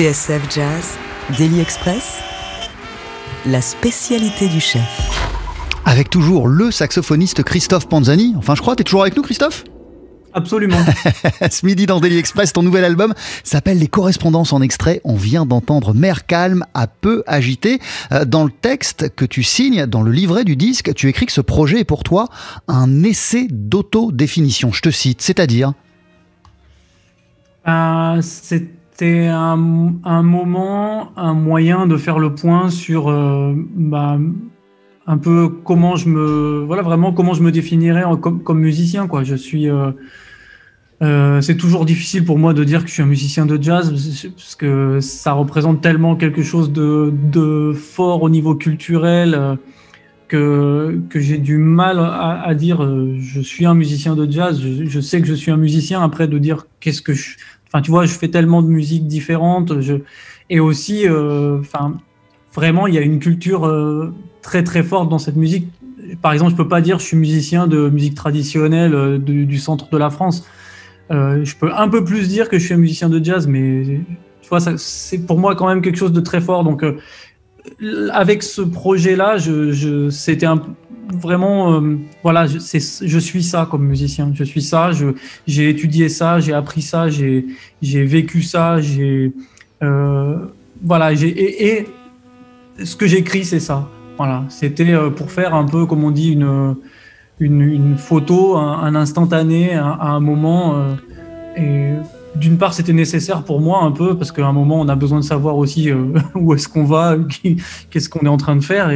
TSF 0.00 0.40
Jazz, 0.50 0.96
Daily 1.36 1.60
Express, 1.60 2.20
la 3.44 3.60
spécialité 3.60 4.48
du 4.48 4.58
chef. 4.58 5.10
Avec 5.84 6.08
toujours 6.08 6.48
le 6.48 6.70
saxophoniste 6.70 7.42
Christophe 7.42 7.86
Panzani. 7.86 8.32
Enfin, 8.38 8.54
je 8.54 8.62
crois, 8.62 8.76
t'es 8.76 8.82
toujours 8.82 9.02
avec 9.02 9.14
nous, 9.14 9.22
Christophe? 9.22 9.64
Absolument. 10.32 10.82
Ce 11.50 11.66
midi 11.66 11.84
dans 11.84 12.00
Daily 12.00 12.16
Express, 12.16 12.54
ton 12.54 12.62
nouvel 12.62 12.86
album 12.86 13.12
s'appelle 13.44 13.78
Les 13.78 13.88
correspondances 13.88 14.54
en 14.54 14.62
extrait. 14.62 15.02
On 15.04 15.16
vient 15.16 15.44
d'entendre 15.44 15.92
Mère 15.92 16.24
calme 16.24 16.64
à 16.72 16.86
peu 16.86 17.22
agité. 17.26 17.78
Euh, 18.10 18.24
dans 18.24 18.44
le 18.44 18.50
texte 18.50 19.14
que 19.14 19.26
tu 19.26 19.42
signes, 19.42 19.84
dans 19.84 20.00
le 20.00 20.12
livret 20.12 20.44
du 20.44 20.56
disque, 20.56 20.94
tu 20.94 21.10
écris 21.10 21.26
que 21.26 21.32
ce 21.32 21.42
projet 21.42 21.80
est 21.80 21.84
pour 21.84 22.04
toi 22.04 22.28
un 22.68 23.02
essai 23.02 23.48
d'autodéfinition. 23.50 24.72
Je 24.72 24.80
te 24.80 24.90
cite, 24.90 25.20
c'est-à-dire? 25.20 25.74
Euh, 27.68 28.22
C'était 29.00 29.28
un, 29.28 29.56
moment, 29.56 31.16
un 31.16 31.32
moyen 31.32 31.86
de 31.86 31.96
faire 31.96 32.18
le 32.18 32.34
point 32.34 32.68
sur 32.68 33.08
euh, 33.08 33.54
bah, 33.56 34.18
un 35.06 35.16
peu 35.16 35.48
comment 35.48 35.96
je 35.96 36.10
me 36.10 36.62
voilà 36.66 36.82
vraiment 36.82 37.10
comment 37.10 37.32
je 37.32 37.42
me 37.42 37.50
définirais 37.50 38.04
comme, 38.20 38.58
musicien 38.58 39.06
quoi. 39.06 39.24
Je 39.24 39.36
suis 39.36 39.70
euh, 39.70 39.92
euh, 41.00 41.40
c'est 41.40 41.56
toujours 41.56 41.86
difficile 41.86 42.26
pour 42.26 42.36
moi 42.38 42.52
de 42.52 42.62
dire 42.62 42.82
que 42.82 42.88
je 42.88 42.92
suis 42.92 43.02
un 43.02 43.06
musicien 43.06 43.46
de 43.46 43.56
jazz 43.62 43.90
parce 44.36 44.54
que 44.54 45.00
ça 45.00 45.32
représente 45.32 45.80
tellement 45.80 46.14
quelque 46.14 46.42
chose 46.42 46.70
de, 46.70 47.10
de 47.32 47.72
fort 47.72 48.22
au 48.22 48.28
niveau 48.28 48.54
culturel 48.54 49.56
que, 50.28 51.00
que 51.08 51.20
j'ai 51.20 51.38
du 51.38 51.56
mal 51.56 51.98
à, 51.98 52.54
dire 52.54 52.86
je 53.18 53.40
suis 53.40 53.64
un 53.64 53.74
musicien 53.74 54.14
de 54.14 54.30
jazz. 54.30 54.60
Je, 54.60 54.84
je 54.84 55.00
sais 55.00 55.22
que 55.22 55.26
je 55.26 55.32
suis 55.34 55.50
un 55.50 55.56
musicien. 55.56 56.02
Après 56.02 56.28
de 56.28 56.36
dire 56.36 56.66
qu'est-ce 56.80 57.00
que 57.00 57.14
je, 57.14 57.36
enfin 57.70 57.82
tu 57.82 57.90
vois, 57.90 58.06
je 58.06 58.12
fais 58.12 58.28
tellement 58.28 58.62
de 58.62 58.68
musiques 58.68 59.06
différentes. 59.06 59.80
Je, 59.80 59.94
et 60.48 60.60
aussi, 60.60 61.06
euh, 61.06 61.60
enfin 61.60 61.94
vraiment, 62.52 62.86
il 62.86 62.94
y 62.94 62.98
a 62.98 63.02
une 63.02 63.20
culture 63.20 63.66
euh, 63.66 64.12
très 64.42 64.64
très 64.64 64.82
forte 64.82 65.08
dans 65.08 65.18
cette 65.18 65.36
musique. 65.36 65.68
Par 66.20 66.32
exemple, 66.32 66.50
je 66.50 66.56
peux 66.56 66.68
pas 66.68 66.80
dire 66.80 66.98
je 66.98 67.04
suis 67.04 67.16
musicien 67.16 67.68
de 67.68 67.88
musique 67.88 68.16
traditionnelle 68.16 68.94
euh, 68.94 69.18
du, 69.18 69.58
centre 69.58 69.88
de 69.90 69.98
la 69.98 70.10
France. 70.10 70.46
Je 71.10 71.56
peux 71.56 71.72
un 71.74 71.88
peu 71.88 72.04
plus 72.04 72.28
dire 72.28 72.48
que 72.48 72.58
je 72.58 72.64
suis 72.64 72.74
un 72.74 72.78
musicien 72.78 73.08
de 73.08 73.22
jazz, 73.22 73.48
mais 73.48 74.00
tu 74.42 74.48
vois, 74.48 74.60
c'est 74.60 75.26
pour 75.26 75.38
moi 75.38 75.56
quand 75.56 75.66
même 75.66 75.82
quelque 75.82 75.98
chose 75.98 76.12
de 76.12 76.20
très 76.20 76.40
fort. 76.40 76.62
Donc, 76.62 76.84
avec 78.12 78.44
ce 78.44 78.62
projet-là, 78.62 79.36
je, 79.36 79.72
je, 79.72 80.08
c'était 80.08 80.46
un, 80.46 80.62
vraiment, 81.12 81.74
euh, 81.74 81.98
voilà, 82.22 82.46
je, 82.46 83.18
suis 83.18 83.42
ça 83.42 83.66
comme 83.70 83.86
musicien. 83.86 84.30
Je 84.34 84.44
suis 84.44 84.62
ça. 84.62 84.90
J'ai 85.46 85.68
étudié 85.68 86.08
ça, 86.08 86.40
j'ai 86.40 86.52
appris 86.52 86.82
ça, 86.82 87.08
j'ai, 87.08 87.44
vécu 87.82 88.42
ça, 88.42 88.78
euh, 89.82 90.38
voilà, 90.82 91.12
et, 91.12 91.86
ce 92.82 92.96
que 92.96 93.06
j'écris, 93.06 93.44
c'est 93.44 93.60
ça. 93.60 93.88
Voilà, 94.16 94.44
c'était 94.48 94.92
euh, 94.92 95.10
pour 95.10 95.30
faire 95.30 95.54
un 95.54 95.64
peu, 95.64 95.86
comme 95.86 96.04
on 96.04 96.10
dit, 96.10 96.32
une, 97.40 97.96
photo, 97.96 98.56
un, 98.56 98.94
instantané 98.94 99.74
à, 99.74 100.12
un 100.12 100.20
moment. 100.20 100.96
et 101.56 101.92
d'une 102.36 102.58
part, 102.58 102.74
c'était 102.74 102.92
nécessaire 102.92 103.42
pour 103.42 103.60
moi 103.60 103.82
un 103.82 103.90
peu, 103.90 104.16
parce 104.16 104.30
qu'à 104.30 104.46
un 104.46 104.52
moment, 104.52 104.80
on 104.80 104.88
a 104.88 104.96
besoin 104.96 105.20
de 105.20 105.24
savoir 105.24 105.56
aussi 105.56 105.90
où 106.34 106.54
est-ce 106.54 106.68
qu'on 106.68 106.84
va, 106.84 107.16
qu'est-ce 107.90 108.08
qu'on 108.08 108.20
est 108.20 108.28
en 108.28 108.36
train 108.36 108.56
de 108.56 108.64
faire. 108.64 108.90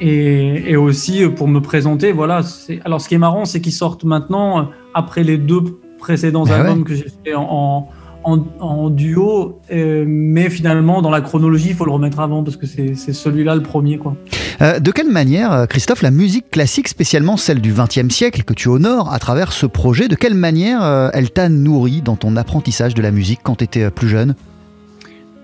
Et, 0.00 0.70
et 0.70 0.76
aussi 0.76 1.26
pour 1.28 1.48
me 1.48 1.60
présenter. 1.60 2.12
Voilà. 2.12 2.42
Alors, 2.84 3.00
ce 3.00 3.08
qui 3.08 3.14
est 3.14 3.18
marrant, 3.18 3.44
c'est 3.44 3.60
qu'ils 3.60 3.72
sortent 3.72 4.04
maintenant, 4.04 4.58
euh, 4.58 4.62
après 4.94 5.22
les 5.22 5.38
deux 5.38 5.62
précédents 5.98 6.44
Bah 6.44 6.56
albums 6.56 6.84
que 6.84 6.94
j'ai 6.94 7.06
fait 7.24 7.34
en, 7.34 7.88
en, 8.24 8.38
en 8.58 8.90
duo, 8.90 9.60
euh, 9.72 10.04
mais 10.06 10.50
finalement, 10.50 11.02
dans 11.02 11.10
la 11.10 11.20
chronologie, 11.20 11.70
il 11.70 11.74
faut 11.74 11.84
le 11.84 11.92
remettre 11.92 12.20
avant, 12.20 12.42
parce 12.42 12.56
que 12.56 12.66
c'est 12.66 12.94
celui-là 12.94 13.54
le 13.54 13.62
premier. 13.62 13.98
Quoi. 13.98 14.16
Euh, 14.62 14.78
de 14.78 14.90
quelle 14.90 15.10
manière, 15.10 15.52
euh, 15.52 15.66
Christophe, 15.66 16.02
la 16.02 16.10
musique 16.10 16.50
classique, 16.50 16.88
spécialement 16.88 17.36
celle 17.36 17.60
du 17.60 17.72
XXe 17.72 18.12
siècle 18.14 18.42
que 18.44 18.52
tu 18.52 18.68
honores 18.68 19.12
à 19.12 19.18
travers 19.18 19.52
ce 19.52 19.66
projet, 19.66 20.08
de 20.08 20.16
quelle 20.16 20.34
manière 20.34 20.82
euh, 20.82 21.10
elle 21.12 21.30
t'a 21.30 21.48
nourri 21.48 22.02
dans 22.02 22.16
ton 22.16 22.36
apprentissage 22.36 22.94
de 22.94 23.02
la 23.02 23.10
musique 23.10 23.40
quand 23.42 23.56
tu 23.56 23.64
étais 23.64 23.90
plus 23.90 24.08
jeune? 24.08 24.34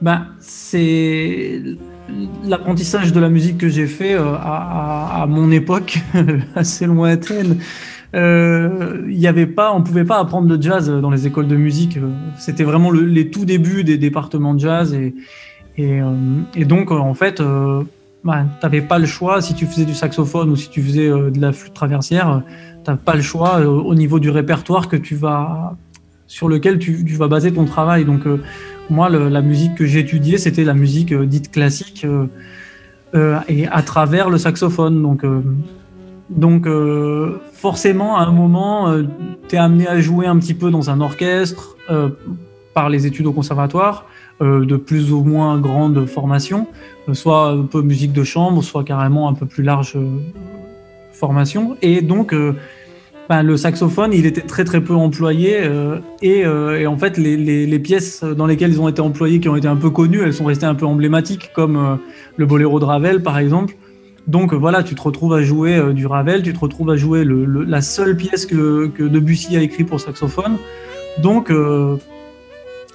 Ben, 0.03 0.27
c'est 0.41 1.63
l'apprentissage 2.45 3.13
de 3.13 3.21
la 3.21 3.29
musique 3.29 3.59
que 3.59 3.69
j'ai 3.69 3.87
fait 3.87 4.15
euh, 4.15 4.35
à, 4.41 5.27
mon 5.29 5.51
époque 5.51 5.99
assez 6.55 6.87
lointaine. 6.87 7.59
Euh, 8.15 9.03
y 9.09 9.27
avait 9.27 9.47
pas, 9.47 9.73
on 9.73 9.83
pouvait 9.83 10.05
pas 10.05 10.19
apprendre 10.19 10.49
le 10.49 10.61
jazz 10.61 10.89
dans 10.89 11.11
les 11.11 11.27
écoles 11.27 11.49
de 11.49 11.57
musique. 11.57 11.99
C'était 12.39 12.65
vraiment 12.65 12.91
le- 12.91 13.05
les 13.05 13.31
tout 13.31 13.45
débuts 13.45 13.85
des 13.85 13.99
départements 13.99 14.55
de 14.55 14.61
jazz 14.61 14.95
et 14.95 16.01
euh, 16.01 16.15
donc 16.65 16.91
euh, 16.91 16.95
en 16.97 17.15
fait, 17.15 17.41
euh, 17.41 17.83
ben, 18.25 18.47
t'avais 18.61 18.81
pas 18.81 18.99
le 18.99 19.07
choix 19.07 19.43
si 19.43 19.55
tu 19.55 19.67
faisais 19.67 19.85
du 19.85 19.95
saxophone 19.95 20.51
ou 20.51 20.57
si 20.57 20.71
tu 20.71 20.83
faisais 20.83 21.09
de 21.09 21.41
la 21.41 21.53
flûte 21.53 21.75
traversière, 21.75 22.43
t'as 22.85 22.97
pas 22.97 23.15
le 23.15 23.23
choix 23.23 23.61
au 23.61 23.95
niveau 23.95 24.19
du 24.19 24.31
répertoire 24.31 24.89
que 24.89 24.97
tu 24.97 25.15
vas 25.15 25.77
sur 26.27 26.49
lequel 26.49 26.79
tu, 26.79 27.05
tu 27.05 27.15
vas 27.15 27.29
baser 27.29 27.53
ton 27.53 27.67
travail. 27.67 28.05
Donc 28.05 28.23
moi, 28.91 29.09
la 29.09 29.43
musique 29.43 29.75
que 29.75 29.87
j'étudiais, 29.87 30.39
c'était 30.39 30.65
la 30.65 30.75
musique 30.75 31.13
euh, 31.13 31.27
dite 31.27 31.51
classique 31.51 32.05
euh, 32.05 32.27
euh, 33.15 33.39
et 33.49 33.67
à 33.67 33.83
travers 33.83 34.31
le 34.31 34.39
saxophone. 34.39 35.03
Donc, 35.03 35.25
donc 36.29 36.69
forcément, 37.53 38.17
à 38.17 38.23
un 38.23 38.33
moment, 38.33 38.93
tu 39.49 39.55
es 39.55 39.59
amené 39.59 39.87
à 39.87 40.01
jouer 40.01 40.27
un 40.27 40.39
petit 40.39 40.55
peu 40.55 40.71
dans 40.71 40.91
un 40.91 41.01
orchestre 41.01 41.77
par 42.75 42.89
les 42.91 43.07
études 43.07 43.27
au 43.27 43.33
conservatoire, 43.33 44.07
de 44.41 44.77
plus 44.77 45.13
ou 45.13 45.23
moins 45.23 45.59
grande 45.61 46.05
formation, 46.07 46.67
soit 47.13 47.51
un 47.51 47.63
peu 47.63 47.81
musique 47.81 48.13
de 48.13 48.25
chambre, 48.25 48.63
soit 48.63 48.83
carrément 48.83 49.29
un 49.29 49.35
peu 49.35 49.47
plus 49.47 49.63
large 49.63 49.97
formation. 51.13 51.77
Et 51.81 52.03
donc, 52.03 52.35
ben, 53.29 53.43
le 53.43 53.57
saxophone, 53.57 54.13
il 54.13 54.25
était 54.25 54.43
très 54.43 54.65
très 54.65 54.81
peu 54.81 54.95
employé 54.95 55.59
euh, 55.61 55.99
et, 56.23 56.45
euh, 56.45 56.79
et 56.79 56.87
en 56.87 56.97
fait 56.97 57.19
les, 57.19 57.79
pièces 57.81 58.23
dans 58.23 58.47
lesquelles 58.47 58.71
ils 58.71 58.81
ont 58.81 58.89
été 58.89 59.01
employés, 59.01 59.41
qui 59.41 59.49
ont 59.49 59.57
été 59.57 59.67
un 59.67 59.77
peu 59.77 59.91
connues, 59.91 60.21
elles 60.23 60.33
sont 60.35 60.45
restées 60.45 60.67
un 60.67 60.77
peu 60.77 60.87
emblématiques, 60.87 61.51
comme 61.53 61.77
euh, 61.77 61.97
le 62.37 62.47
boléro 62.47 62.79
de 62.79 62.85
Ravel 62.85 63.23
par 63.23 63.39
exemple. 63.39 63.77
Donc 64.29 64.55
voilà, 64.55 64.83
tu 64.83 64.95
te 64.95 65.03
retrouves 65.03 65.35
à 65.35 65.43
jouer 65.43 65.81
du 65.95 66.07
Ravel, 66.07 66.43
tu 66.43 66.53
te 66.53 66.59
retrouves 66.59 66.91
à 66.91 66.97
jouer 66.97 67.25
la 67.25 67.81
seule 67.81 68.17
pièce 68.17 68.45
que, 68.45 68.91
Debussy 68.99 69.57
a 69.57 69.63
écrit 69.63 69.85
pour 69.85 70.01
saxophone. 70.01 70.57
Donc 71.23 71.53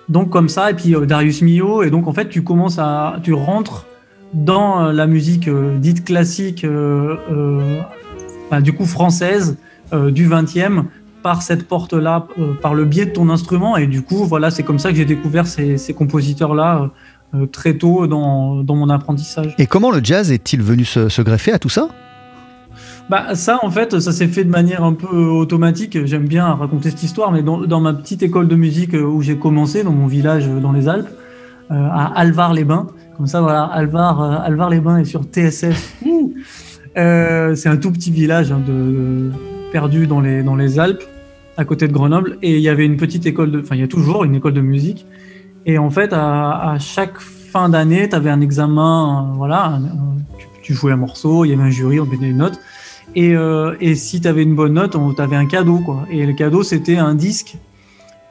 donc 0.10 0.30
comme 0.30 0.50
ça, 0.50 0.72
et 0.72 0.74
puis 0.74 0.94
Darius 1.08 1.42
Milhaud, 1.42 1.84
et 1.84 1.90
donc 1.90 2.08
en 2.08 2.14
fait 2.14 2.28
tu 2.28 2.44
commences 2.44 2.80
à, 2.80 3.16
tu 3.24 3.32
rentres 3.32 3.86
dans 4.34 4.92
la 4.92 5.08
musique 5.08 5.50
dite 5.78 6.04
classique, 6.04 6.66
bah, 8.50 8.60
du 8.60 8.74
coup 8.74 8.86
française 8.86 9.58
du 9.92 10.28
20e 10.28 10.86
par 11.22 11.42
cette 11.42 11.68
porte-là, 11.68 12.28
euh, 12.40 12.54
par 12.54 12.74
le 12.74 12.86
biais 12.86 13.06
de 13.06 13.12
ton 13.12 13.30
instrument. 13.30 13.78
Et 13.78 13.88
du 13.88 14.02
coup, 14.02 14.24
voilà, 14.26 14.52
c'est 14.52 14.64
comme 14.64 14.80
ça 14.80 14.90
que 14.90 14.96
j'ai 14.96 15.06
découvert 15.06 15.48
ces, 15.48 15.78
ces 15.78 15.94
compositeurs-là 15.94 16.90
euh, 17.34 17.46
très 17.46 17.76
tôt 17.76 18.08
dans, 18.08 18.64
dans 18.64 18.76
mon 18.76 18.90
apprentissage. 18.90 19.56
Et 19.58 19.68
comment 19.68 19.92
le 19.92 20.04
jazz 20.04 20.32
est-il 20.32 20.62
venu 20.62 20.86
se, 20.86 21.10
se 21.10 21.22
greffer 21.22 21.52
à 21.52 21.60
tout 21.60 21.70
ça? 21.70 21.90
Bah, 23.10 23.36
ça, 23.36 23.60
en 23.62 23.70
fait, 23.70 24.00
ça 24.00 24.12
s'est 24.12 24.28
fait 24.28 24.44
de 24.44 24.50
manière 24.50 24.84
un 24.84 24.94
peu 24.94 25.16
automatique. 25.16 26.06
J'aime 26.06 26.28
bien 26.28 26.54
raconter 26.54 26.90
cette 26.90 27.04
histoire, 27.04 27.32
mais 27.32 27.44
dans, 27.44 27.60
dans 27.62 27.82
ma 27.82 27.94
petite 27.94 28.24
école 28.24 28.48
de 28.48 28.56
musique 28.56 28.94
euh, 28.94 29.04
où 29.04 29.22
j'ai 29.22 29.38
commencé, 29.38 29.84
dans 29.84 29.92
mon 29.92 30.08
village 30.08 30.48
euh, 30.48 30.60
dans 30.60 30.72
les 30.72 30.88
Alpes, 30.88 31.10
euh, 31.72 31.88
à 31.92 32.20
Alvar-les-Bains, 32.20 32.88
comme 33.18 33.28
ça, 33.28 33.42
voilà, 33.42 33.64
Alvar, 33.64 34.22
euh, 34.22 34.38
Alvar-les-Bains 34.44 34.98
est 34.98 35.06
sur 35.06 35.24
TSF. 35.24 35.96
Euh, 36.98 37.56
c'est 37.56 37.70
un 37.70 37.78
tout 37.78 37.90
petit 37.90 38.12
village 38.12 38.52
hein, 38.52 38.62
de, 38.68 39.32
perdu 39.72 40.08
dans 40.08 40.20
les, 40.20 40.44
dans 40.44 40.56
les 40.56 40.80
Alpes, 40.80 41.04
à 41.58 41.66
côté 41.66 41.88
de 41.88 41.94
Grenoble, 41.94 42.38
et 42.42 42.56
il 42.56 42.62
y 42.62 42.70
avait 42.70 42.86
une 42.86 42.98
petite 42.98 43.26
école 43.26 43.52
de, 43.52 43.60
enfin, 43.60 43.76
il 43.76 43.82
y 43.82 43.84
a 43.84 43.88
toujours 43.88 44.24
une 44.24 44.36
école 44.36 44.54
de 44.54 44.62
musique. 44.62 45.06
Et 45.66 45.78
en 45.78 45.90
fait, 45.90 46.12
à, 46.14 46.76
chaque 46.80 47.20
fin 47.20 47.70
d'année, 47.70 48.10
tu 48.10 48.16
avais 48.16 48.30
un 48.30 48.42
examen, 48.42 49.32
euh, 49.32 49.36
voilà, 49.36 49.80
tu, 50.38 50.48
tu 50.64 50.74
jouais 50.74 50.92
un 50.92 50.98
morceau, 50.98 51.46
il 51.46 51.50
y 51.50 51.54
avait 51.54 51.64
un 51.64 51.70
jury, 51.70 52.00
on 52.00 52.06
donnait 52.06 52.28
des 52.28 52.34
notes. 52.34 52.60
Et, 53.16 53.36
euh, 53.36 53.76
et 53.82 53.96
si 53.96 54.22
tu 54.22 54.28
avais 54.28 54.44
une 54.44 54.56
bonne 54.56 54.74
note, 54.74 54.96
on 54.96 55.14
t'avait 55.14 55.36
un 55.36 55.46
cadeau, 55.46 55.80
quoi. 55.80 56.06
Et 56.10 56.26
le 56.26 56.34
cadeau, 56.34 56.64
c'était 56.64 56.98
un 56.98 57.14
disque, 57.14 57.58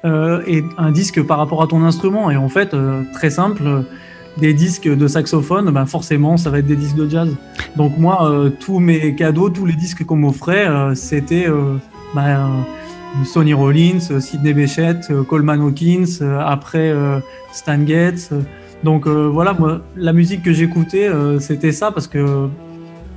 euh, 0.04 0.42
et 0.46 0.64
un 0.78 0.90
disque 0.90 1.22
par 1.22 1.38
rapport 1.38 1.62
à 1.62 1.66
ton 1.66 1.84
instrument. 1.84 2.30
Et 2.30 2.36
en 2.36 2.48
fait, 2.48 2.74
très 3.12 3.30
simple, 3.30 3.84
des 4.40 4.54
disques 4.54 4.88
de 4.88 5.06
saxophone, 5.06 5.70
ben 5.70 5.86
forcément, 5.86 6.36
ça 6.36 6.50
va 6.50 6.58
être 6.58 6.66
des 6.66 6.76
disques 6.76 6.96
de 6.96 7.08
jazz. 7.08 7.28
Donc 7.76 7.98
moi, 7.98 8.28
euh, 8.28 8.50
tous 8.50 8.78
mes 8.78 9.14
cadeaux, 9.14 9.50
tous 9.50 9.66
les 9.66 9.74
disques 9.74 10.04
qu'on 10.04 10.16
m'offrait, 10.16 10.66
euh, 10.66 10.94
c'était 10.94 11.46
euh, 11.46 11.76
ben, 12.14 12.26
euh, 12.28 13.24
Sonny 13.24 13.54
Rollins, 13.54 14.00
Sidney 14.20 14.54
Bechet, 14.54 15.00
Coleman 15.28 15.60
Hawkins, 15.60 16.24
après 16.44 16.94
Stan 17.52 17.84
Getz. 17.84 18.30
donc 18.84 19.08
voilà, 19.08 19.52
moi, 19.52 19.80
la 19.96 20.12
musique 20.12 20.44
que 20.44 20.52
j'écoutais, 20.52 21.10
c'était 21.40 21.72
ça 21.72 21.90
parce 21.90 22.06
que 22.06 22.48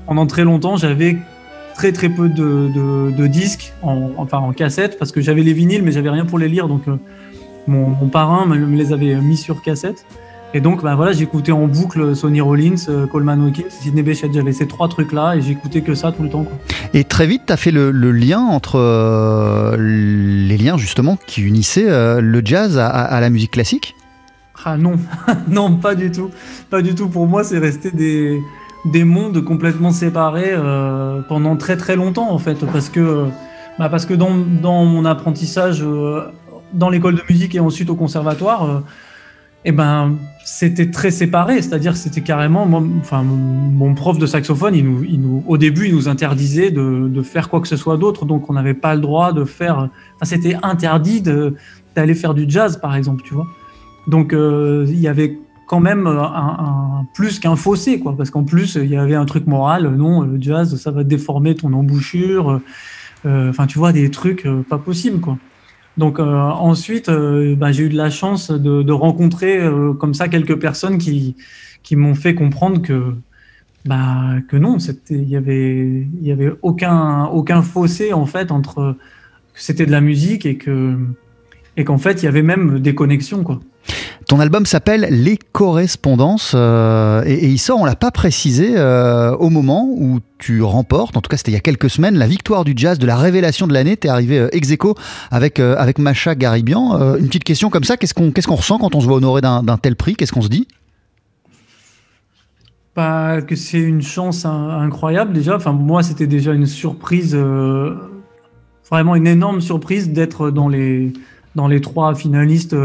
pendant 0.07 0.25
très 0.25 0.43
longtemps, 0.43 0.77
j'avais 0.77 1.17
très 1.75 1.91
très 1.91 2.09
peu 2.09 2.27
de, 2.27 3.27
disques, 3.27 3.71
en, 3.83 4.09
enfin 4.17 4.39
en 4.39 4.51
cassette, 4.51 4.97
parce 4.97 5.11
que 5.11 5.21
j'avais 5.21 5.43
les 5.43 5.53
vinyles, 5.53 5.83
mais 5.83 5.91
j'avais 5.91 6.09
rien 6.09 6.25
pour 6.25 6.39
les 6.39 6.49
lire. 6.49 6.67
Donc 6.67 6.85
mon, 7.67 7.89
mon 7.89 8.07
parrain 8.07 8.47
me 8.47 8.75
les 8.75 8.93
avait 8.93 9.13
mis 9.17 9.37
sur 9.37 9.61
cassette. 9.61 10.07
Et 10.55 10.61
donc, 10.61 10.83
bah 10.83 10.93
voilà, 10.95 11.13
j'écoutais 11.13 11.51
en 11.51 11.65
boucle 11.67 12.15
Sonny 12.15 12.39
Rollins, 12.39 12.75
euh, 12.87 13.07
Coleman 13.07 13.47
Hawkins, 13.47 13.63
Sidney 13.69 14.03
Bechet. 14.03 14.29
J'avais 14.31 14.53
ces 14.53 14.67
trois 14.67 14.87
trucs-là 14.87 15.35
et 15.35 15.41
j'écoutais 15.41 15.81
que 15.81 15.95
ça 15.95 16.11
tout 16.11 16.21
le 16.21 16.29
temps. 16.29 16.43
Quoi. 16.43 16.53
Et 16.93 17.03
très 17.03 17.25
vite, 17.25 17.43
tu 17.47 17.53
as 17.53 17.57
fait 17.57 17.71
le, 17.71 17.89
le, 17.89 18.11
lien 18.11 18.39
entre 18.39 18.75
euh, 18.75 19.75
les 19.79 20.57
liens 20.57 20.77
justement 20.77 21.17
qui 21.25 21.41
unissaient 21.41 21.89
euh, 21.89 22.21
le 22.21 22.41
jazz 22.45 22.77
à, 22.77 22.87
à, 22.87 23.19
la 23.19 23.31
musique 23.31 23.51
classique? 23.51 23.95
Ah 24.63 24.77
non, 24.77 24.93
non, 25.47 25.75
pas 25.77 25.95
du 25.95 26.11
tout. 26.11 26.29
Pas 26.69 26.83
du 26.83 26.93
tout. 26.93 27.09
Pour 27.09 27.25
moi, 27.25 27.43
c'est 27.43 27.57
resté 27.57 27.89
des, 27.89 28.39
des 28.85 29.03
mondes 29.03 29.43
complètement 29.43 29.91
séparés 29.91 30.51
euh, 30.51 31.21
pendant 31.27 31.55
très 31.57 31.77
très 31.77 31.95
longtemps 31.95 32.31
en 32.31 32.37
fait. 32.37 32.63
Parce 32.71 32.89
que, 32.89 33.25
bah 33.79 33.89
parce 33.89 34.05
que 34.05 34.13
dans, 34.13 34.35
dans 34.35 34.85
mon 34.85 35.03
apprentissage 35.05 35.81
euh, 35.81 36.27
dans 36.73 36.91
l'école 36.91 37.15
de 37.15 37.23
musique 37.27 37.55
et 37.55 37.59
ensuite 37.59 37.89
au 37.89 37.95
conservatoire, 37.95 38.83
eh 39.65 39.71
ben, 39.71 40.15
c'était 40.43 40.91
très 40.91 41.09
séparé, 41.09 41.61
c'est-à-dire 41.61 41.95
c'était 41.95 42.21
carrément, 42.21 42.67
enfin, 42.99 43.23
mon 43.23 43.93
prof 43.95 44.17
de 44.17 44.25
saxophone, 44.25 44.75
il 44.75 45.21
nous, 45.21 45.43
au 45.47 45.57
début, 45.57 45.87
il 45.87 45.95
nous 45.95 46.09
interdisait 46.09 46.69
de, 46.69 47.21
faire 47.21 47.49
quoi 47.49 47.61
que 47.61 47.67
ce 47.67 47.77
soit 47.77 47.97
d'autre, 47.97 48.25
donc 48.25 48.49
on 48.49 48.53
n'avait 48.53 48.73
pas 48.73 48.93
le 48.95 49.01
droit 49.01 49.31
de 49.31 49.45
faire, 49.45 49.89
enfin, 50.15 50.25
c'était 50.25 50.57
interdit 50.61 51.21
d'aller 51.21 52.13
faire 52.13 52.33
du 52.33 52.45
jazz, 52.47 52.77
par 52.77 52.95
exemple, 52.95 53.23
tu 53.23 53.33
vois. 53.33 53.47
Donc 54.07 54.33
euh, 54.33 54.85
il 54.89 54.99
y 54.99 55.07
avait 55.07 55.37
quand 55.65 55.79
même 55.79 56.07
un, 56.07 57.07
plus 57.13 57.39
qu'un 57.39 57.55
fossé, 57.55 57.99
quoi, 57.99 58.15
parce 58.17 58.29
qu'en 58.29 58.43
plus 58.43 58.75
il 58.75 58.89
y 58.89 58.97
avait 58.97 59.15
un 59.15 59.25
truc 59.25 59.47
moral, 59.47 59.95
non, 59.95 60.21
le 60.21 60.41
jazz, 60.41 60.75
ça 60.75 60.91
va 60.91 61.05
déformer 61.05 61.55
ton 61.55 61.71
embouchure, 61.71 62.59
euh, 63.25 63.49
enfin, 63.49 63.65
tu 63.65 63.79
vois, 63.79 63.93
des 63.93 64.11
trucs 64.11 64.45
euh, 64.45 64.61
pas 64.67 64.77
possibles, 64.77 65.21
quoi. 65.21 65.37
Donc 65.97 66.19
euh, 66.19 66.23
ensuite, 66.25 67.09
euh, 67.09 67.55
bah, 67.55 67.71
j'ai 67.71 67.83
eu 67.83 67.89
de 67.89 67.97
la 67.97 68.09
chance 68.09 68.51
de, 68.51 68.91
rencontrer 68.91 69.59
euh, 69.59 69.93
comme 69.93 70.13
ça 70.13 70.27
quelques 70.27 70.59
personnes 70.59 70.97
qui, 70.97 71.35
qui 71.83 71.95
m'ont 71.95 72.15
fait 72.15 72.33
comprendre 72.33 72.81
que, 72.81 73.13
bah, 73.85 74.35
que 74.47 74.57
non, 74.57 74.77
il 75.09 75.29
y 75.29 75.35
avait, 75.35 76.07
y 76.21 76.31
avait 76.31 76.51
aucun, 76.61 77.25
aucun 77.25 77.61
fossé 77.61 78.13
en 78.13 78.25
fait 78.25 78.51
entre 78.51 78.95
que 79.53 79.61
c'était 79.61 79.85
de 79.85 79.91
la 79.91 80.01
musique 80.01 80.45
et 80.45 80.57
que 80.57 80.97
et 81.77 81.83
qu'en 81.83 81.97
fait 81.97 82.21
il 82.21 82.25
y 82.25 82.27
avait 82.27 82.41
même 82.41 82.79
des 82.79 82.95
connexions 82.95 83.43
quoi. 83.43 83.59
Ton 84.33 84.39
album 84.39 84.65
s'appelle 84.65 85.05
Les 85.11 85.37
Correspondances 85.37 86.53
euh, 86.55 87.21
et, 87.23 87.33
et, 87.33 87.49
il 87.49 87.59
sort, 87.59 87.79
on 87.79 87.85
l'a 87.85 87.95
pas 87.95 88.09
précisé, 88.09 88.73
euh, 88.75 89.35
au 89.35 89.51
moment 89.51 89.87
où 89.87 90.21
tu 90.39 90.63
remportes, 90.63 91.15
en 91.15 91.21
tout 91.21 91.29
cas 91.29 91.37
c'était 91.37 91.51
il 91.51 91.53
y 91.53 91.57
a 91.57 91.59
quelques 91.59 91.91
semaines, 91.91 92.17
la 92.17 92.25
victoire 92.25 92.63
du 92.63 92.73
jazz 92.75 92.97
de 92.97 93.05
la 93.05 93.15
révélation 93.15 93.67
de 93.67 93.73
l'année. 93.73 93.95
Tu 93.95 94.07
es 94.07 94.09
arrivé 94.09 94.39
euh, 94.39 94.49
ex 94.51 94.71
aequo 94.71 94.95
avec, 95.29 95.59
avec 95.59 95.99
Macha 95.99 96.33
Garibian. 96.33 97.15
Une 97.17 97.27
petite 97.27 97.43
question 97.43 97.69
comme 97.69 97.83
ça, 97.83 97.95
qu'est-ce 97.95 98.15
qu'on 98.15 98.31
qu'est-ce 98.31 98.49
ressent 98.49 98.79
quand 98.79 98.95
on 98.95 99.01
se 99.01 99.05
voit 99.05 99.17
honoré 99.17 99.41
d'un 99.41 99.77
tel 99.79 99.95
prix? 99.95 100.15
Qu'est-ce 100.15 100.33
qu'on 100.33 100.41
se 100.41 100.49
dit? 100.49 100.67
Pas 102.95 103.39
que 103.43 103.55
c'est 103.55 103.81
une 103.81 104.01
chance 104.01 104.47
incroyable 104.47 105.33
déjà. 105.33 105.57
Enfin, 105.57 105.73
moi, 105.73 106.01
c'était 106.01 106.25
déjà 106.25 106.53
une 106.53 106.65
surprise, 106.65 107.37
vraiment 108.89 109.15
une 109.15 109.27
énorme 109.27 109.61
surprise 109.61 110.09
d'être 110.09 110.49
dans 110.49 110.69
les, 110.69 111.13
dans 111.53 111.67
les 111.67 111.81
trois 111.81 112.15
finalistes 112.15 112.75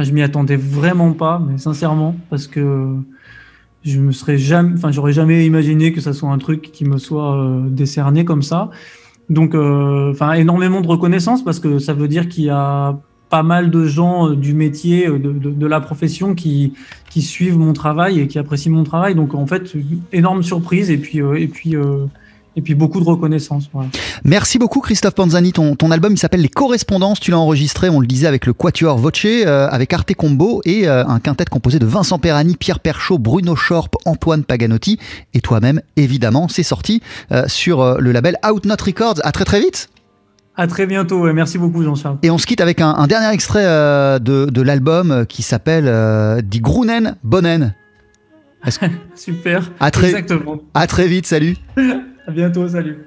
Enfin, 0.00 0.08
je 0.08 0.14
m'y 0.14 0.22
attendais 0.22 0.56
vraiment 0.56 1.12
pas, 1.12 1.42
mais 1.46 1.58
sincèrement, 1.58 2.16
parce 2.30 2.46
que 2.46 2.96
je 3.84 4.00
me 4.00 4.12
serais 4.12 4.38
jamais, 4.38 4.72
enfin, 4.72 4.90
j'aurais 4.90 5.12
jamais 5.12 5.44
imaginé 5.44 5.92
que 5.92 6.00
ça 6.00 6.14
soit 6.14 6.30
un 6.30 6.38
truc 6.38 6.72
qui 6.72 6.86
me 6.86 6.96
soit 6.96 7.36
euh, 7.36 7.68
décerné 7.68 8.24
comme 8.24 8.40
ça. 8.40 8.70
Donc, 9.28 9.54
euh, 9.54 10.10
enfin, 10.10 10.32
énormément 10.32 10.80
de 10.80 10.86
reconnaissance 10.86 11.44
parce 11.44 11.60
que 11.60 11.78
ça 11.78 11.92
veut 11.92 12.08
dire 12.08 12.30
qu'il 12.30 12.44
y 12.44 12.48
a 12.48 12.98
pas 13.28 13.42
mal 13.42 13.70
de 13.70 13.84
gens 13.84 14.30
euh, 14.30 14.36
du 14.36 14.54
métier, 14.54 15.06
de, 15.06 15.18
de, 15.18 15.66
la 15.66 15.80
profession 15.82 16.34
qui, 16.34 16.72
qui 17.10 17.20
suivent 17.20 17.58
mon 17.58 17.74
travail 17.74 18.20
et 18.20 18.26
qui 18.26 18.38
apprécient 18.38 18.72
mon 18.72 18.84
travail. 18.84 19.14
Donc, 19.14 19.34
en 19.34 19.46
fait, 19.46 19.70
énorme 20.14 20.42
surprise 20.42 20.90
et 20.90 20.96
puis, 20.96 21.18
et 21.18 21.48
puis 21.48 21.76
et 22.56 22.62
puis 22.62 22.74
beaucoup 22.74 23.00
de 23.00 23.04
reconnaissance. 23.04 23.70
Voilà. 23.72 23.88
Merci 24.24 24.58
beaucoup 24.58 24.80
Christophe 24.80 25.14
Panzani. 25.14 25.52
Ton, 25.52 25.76
ton 25.76 25.90
album 25.90 26.12
il 26.12 26.18
s'appelle 26.18 26.40
Les 26.40 26.48
Correspondances. 26.48 27.20
Tu 27.20 27.30
l'as 27.30 27.38
enregistré, 27.38 27.88
on 27.88 28.00
le 28.00 28.06
disait, 28.06 28.26
avec 28.26 28.46
le 28.46 28.52
Quatuor 28.52 28.98
Voce, 28.98 29.24
euh, 29.24 29.68
avec 29.70 29.92
Arte 29.92 30.14
Combo 30.14 30.60
et 30.64 30.88
euh, 30.88 31.06
un 31.06 31.20
quintet 31.20 31.44
composé 31.44 31.78
de 31.78 31.86
Vincent 31.86 32.18
Perani, 32.18 32.56
Pierre 32.56 32.80
Perchaud, 32.80 33.18
Bruno 33.18 33.56
Schorp, 33.56 33.96
Antoine 34.04 34.44
Paganotti 34.44 34.98
et 35.34 35.40
toi-même, 35.40 35.80
évidemment. 35.96 36.48
C'est 36.48 36.62
sorti 36.62 37.02
euh, 37.32 37.44
sur 37.46 38.00
le 38.00 38.12
label 38.12 38.36
Out 38.48 38.64
Not 38.66 38.76
Records. 38.84 39.20
À 39.22 39.32
très 39.32 39.44
très 39.44 39.60
vite. 39.60 39.88
À 40.56 40.66
très 40.66 40.86
bientôt, 40.86 41.26
et 41.28 41.32
merci 41.32 41.56
beaucoup 41.56 41.82
Jean-Charles. 41.82 42.18
Et 42.22 42.30
on 42.30 42.36
se 42.36 42.46
quitte 42.46 42.60
avec 42.60 42.80
un, 42.80 42.90
un 42.90 43.06
dernier 43.06 43.32
extrait 43.32 43.64
de, 43.64 44.18
de 44.50 44.62
l'album 44.62 45.24
qui 45.26 45.42
s'appelle 45.42 46.42
Die 46.42 46.60
Grunen 46.60 47.16
Bonnen. 47.22 47.74
Que... 48.62 48.70
Super. 49.14 49.70
À 49.80 49.90
très, 49.90 50.08
Exactement. 50.08 50.58
À 50.74 50.86
très 50.86 51.06
vite, 51.06 51.26
salut. 51.26 51.56
À 52.26 52.30
bientôt, 52.30 52.68
salut. 52.68 53.06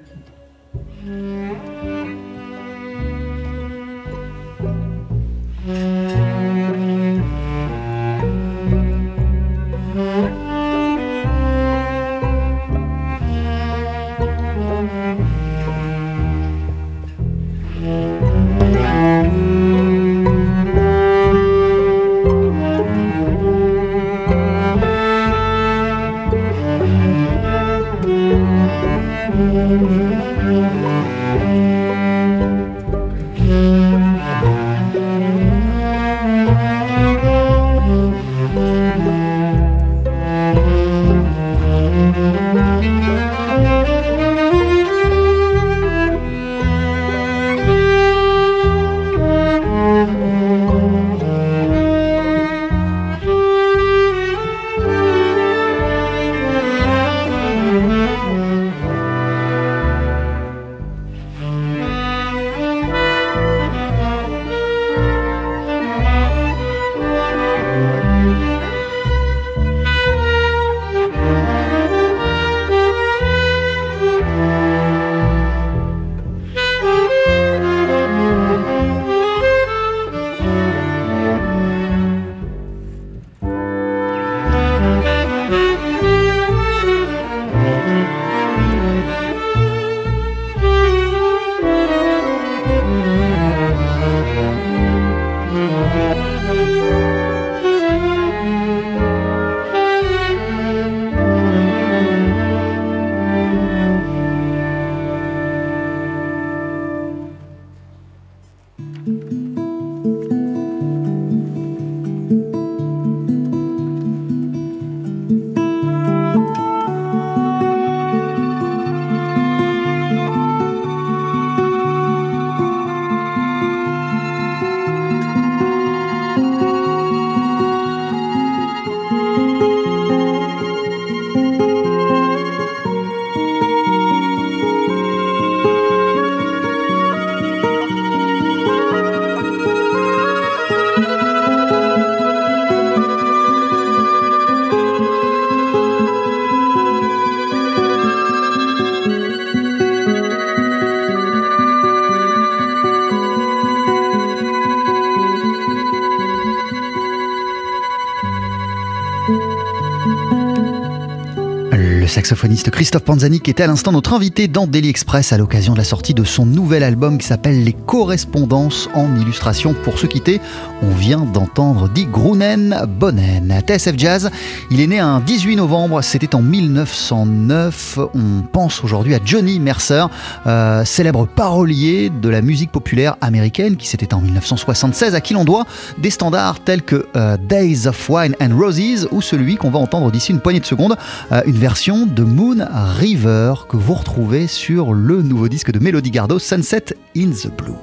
Saxophoniste 162.23 162.69
Christophe 162.69 163.03
Panzani 163.03 163.41
qui 163.41 163.51
était 163.51 163.63
à 163.63 163.67
l'instant 163.67 163.91
notre 163.91 164.13
invité 164.13 164.47
dans 164.47 164.65
Daily 164.65 164.87
Express 164.87 165.33
à 165.33 165.37
l'occasion 165.37 165.73
de 165.73 165.77
la 165.77 165.83
sortie 165.83 166.13
de 166.13 166.23
son 166.23 166.45
nouvel 166.45 166.81
album 166.81 167.17
qui 167.17 167.27
s'appelle 167.27 167.65
Les 167.65 167.73
Correspondances 167.73 168.87
en 168.93 169.13
illustration. 169.19 169.73
Pour 169.83 169.99
se 169.99 170.07
quitter, 170.07 170.39
on 170.81 170.91
vient 170.91 171.19
d'entendre 171.19 171.89
Dick 171.89 172.09
Grunen 172.09 172.85
Bonnen. 172.87 173.51
À 173.51 173.59
TSF 173.59 173.95
Jazz, 173.97 174.31
il 174.71 174.79
est 174.79 174.87
né 174.87 174.99
un 174.99 175.19
18 175.19 175.57
novembre, 175.57 176.01
c'était 176.01 176.33
en 176.33 176.41
1909. 176.41 177.99
On 178.13 178.41
pense 178.49 178.85
aujourd'hui 178.85 179.15
à 179.15 179.19
Johnny 179.23 179.59
Mercer, 179.59 180.05
euh, 180.47 180.85
célèbre 180.85 181.27
parolier 181.27 182.09
de 182.09 182.29
la 182.29 182.41
musique 182.41 182.71
populaire 182.71 183.17
américaine 183.19 183.75
qui 183.75 183.87
s'était 183.87 184.13
en 184.13 184.21
1976, 184.21 185.13
à 185.13 185.19
qui 185.19 185.33
l'on 185.33 185.43
doit 185.43 185.65
des 185.97 186.09
standards 186.09 186.61
tels 186.61 186.83
que 186.83 187.05
euh, 187.17 187.35
Days 187.35 187.85
of 187.85 188.09
Wine 188.09 188.33
and 188.41 188.57
Roses 188.57 189.09
ou 189.11 189.21
celui 189.21 189.57
qu'on 189.57 189.71
va 189.71 189.79
entendre 189.79 190.09
d'ici 190.09 190.31
une 190.31 190.39
poignée 190.39 190.61
de 190.61 190.65
secondes, 190.65 190.95
euh, 191.33 191.41
une 191.45 191.57
version 191.57 192.05
de 192.13 192.23
Moon 192.23 192.57
River 192.99 193.53
que 193.67 193.77
vous 193.77 193.93
retrouvez 193.93 194.47
sur 194.47 194.93
le 194.93 195.21
nouveau 195.21 195.47
disque 195.47 195.71
de 195.71 195.79
Melody 195.79 196.11
Gardot, 196.11 196.39
Sunset 196.39 196.85
in 197.17 197.31
the 197.31 197.47
Blue. 197.47 197.73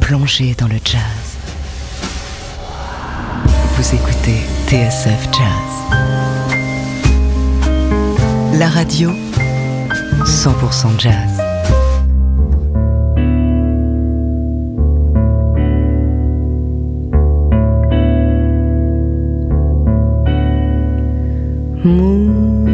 Plongez 0.00 0.54
dans 0.56 0.68
le 0.68 0.76
jazz. 0.84 1.00
Vous 3.76 3.94
écoutez 3.94 4.40
TSF 4.68 5.28
Jazz. 5.32 5.80
La 8.58 8.68
radio 8.68 9.10
100% 10.24 11.00
jazz. 11.00 11.49
Moon 21.82 22.66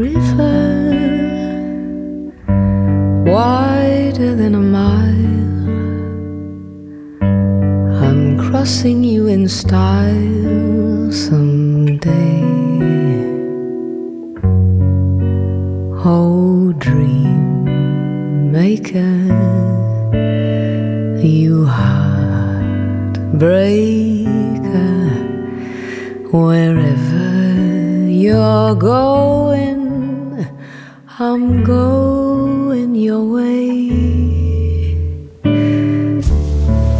River, 0.00 0.82
wider 3.24 4.34
than 4.34 4.56
a 4.56 4.60
mile. 4.60 5.68
I'm 8.02 8.36
crossing 8.38 9.04
you 9.04 9.28
in 9.28 9.46
style 9.48 11.12
someday. 11.12 12.42
Oh, 16.04 16.72
dream 16.76 18.50
maker, 18.50 19.14
you 21.24 21.66
heartbreaker, 21.66 23.12
wherever 26.32 26.89
you're 28.30 28.74
going, 28.76 30.46
I'm 31.18 31.64
going 31.64 32.94
your 32.94 33.24
way. 33.24 33.90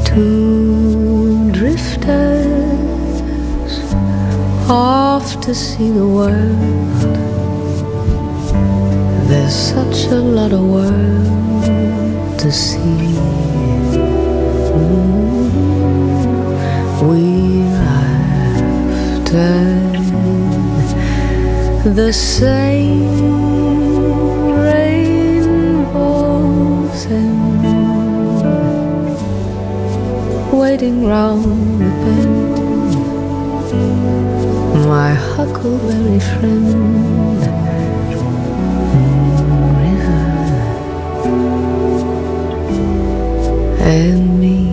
Two 0.04 1.52
drifters 1.52 2.82
off 4.68 5.40
to 5.42 5.54
see 5.54 5.90
the 6.00 6.08
world. 6.18 6.58
There's 9.28 9.58
such 9.74 9.98
a 10.18 10.20
lot 10.38 10.52
of 10.52 10.64
world 10.76 12.38
to 12.40 12.50
see. 12.50 13.14
Mm. 14.74 15.50
We're 17.06 17.76
after 19.12 19.89
the 21.84 22.12
same 22.12 23.08
rainbows 24.54 25.86
and 27.06 27.50
waiting 30.52 31.06
round 31.06 31.80
the 31.80 31.88
bend. 32.04 32.50
My 34.86 35.14
huckleberry 35.14 36.20
friend, 36.20 37.40
River, 39.80 40.24
and 43.80 44.38
me. 44.38 44.69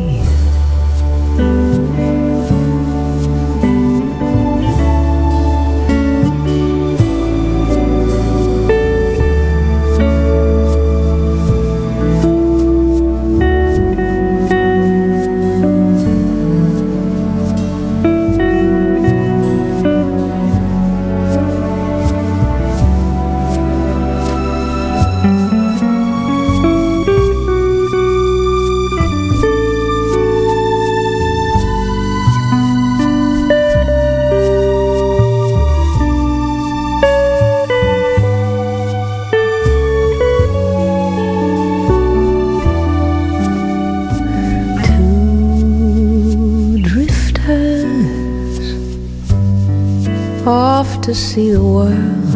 To 51.08 51.16
see 51.16 51.52
the 51.52 51.64
world. 51.64 52.34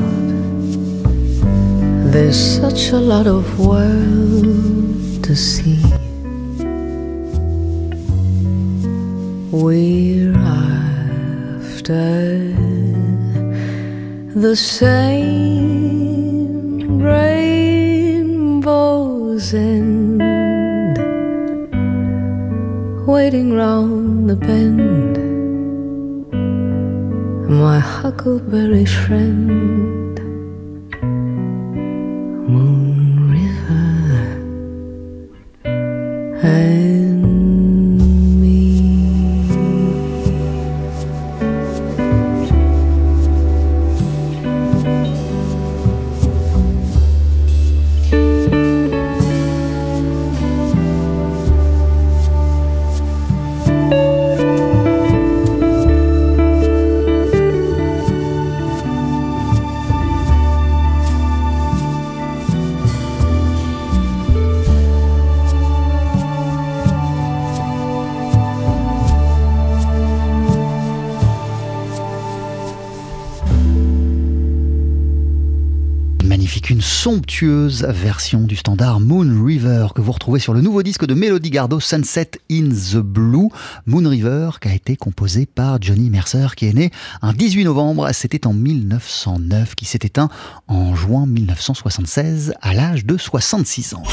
There's 2.13 2.39
such 2.39 2.91
a 2.91 2.97
lot 2.97 3.27
of 3.27 3.59
world 3.59 5.21
to 5.25 5.35
see. 5.35 5.83
We're 9.51 10.33
after 11.67 11.97
the 14.33 14.55
same 14.55 15.81
rainbows 17.03 18.33
and 19.53 20.21
waiting 23.05 23.53
round 23.53 24.29
the 24.29 24.37
bend. 24.37 25.10
Huckleberry 27.81 28.85
friend, 28.85 30.00
version 77.87 78.41
du 78.41 78.55
standard 78.55 78.99
Moon 78.99 79.43
River 79.45 79.87
que 79.95 80.01
vous 80.01 80.11
retrouvez 80.11 80.39
sur 80.39 80.53
le 80.53 80.61
nouveau 80.61 80.83
disque 80.83 81.05
de 81.05 81.13
Melody 81.13 81.49
Gardot, 81.49 81.79
Sunset 81.79 82.31
in 82.51 82.69
the 82.69 82.97
Blue. 82.97 83.49
Moon 83.85 84.07
River 84.07 84.51
qui 84.61 84.67
a 84.67 84.73
été 84.73 84.95
composé 84.95 85.45
par 85.45 85.81
Johnny 85.81 86.09
Mercer 86.09 86.47
qui 86.55 86.67
est 86.67 86.73
né 86.73 86.91
un 87.21 87.33
18 87.33 87.65
novembre, 87.65 88.09
c'était 88.13 88.45
en 88.45 88.53
1909, 88.53 89.75
qui 89.75 89.85
s'est 89.85 89.99
éteint 90.03 90.29
en 90.67 90.95
juin 90.95 91.25
1976 91.25 92.53
à 92.61 92.73
l'âge 92.73 93.05
de 93.05 93.17
66 93.17 93.95
ans. 93.95 94.03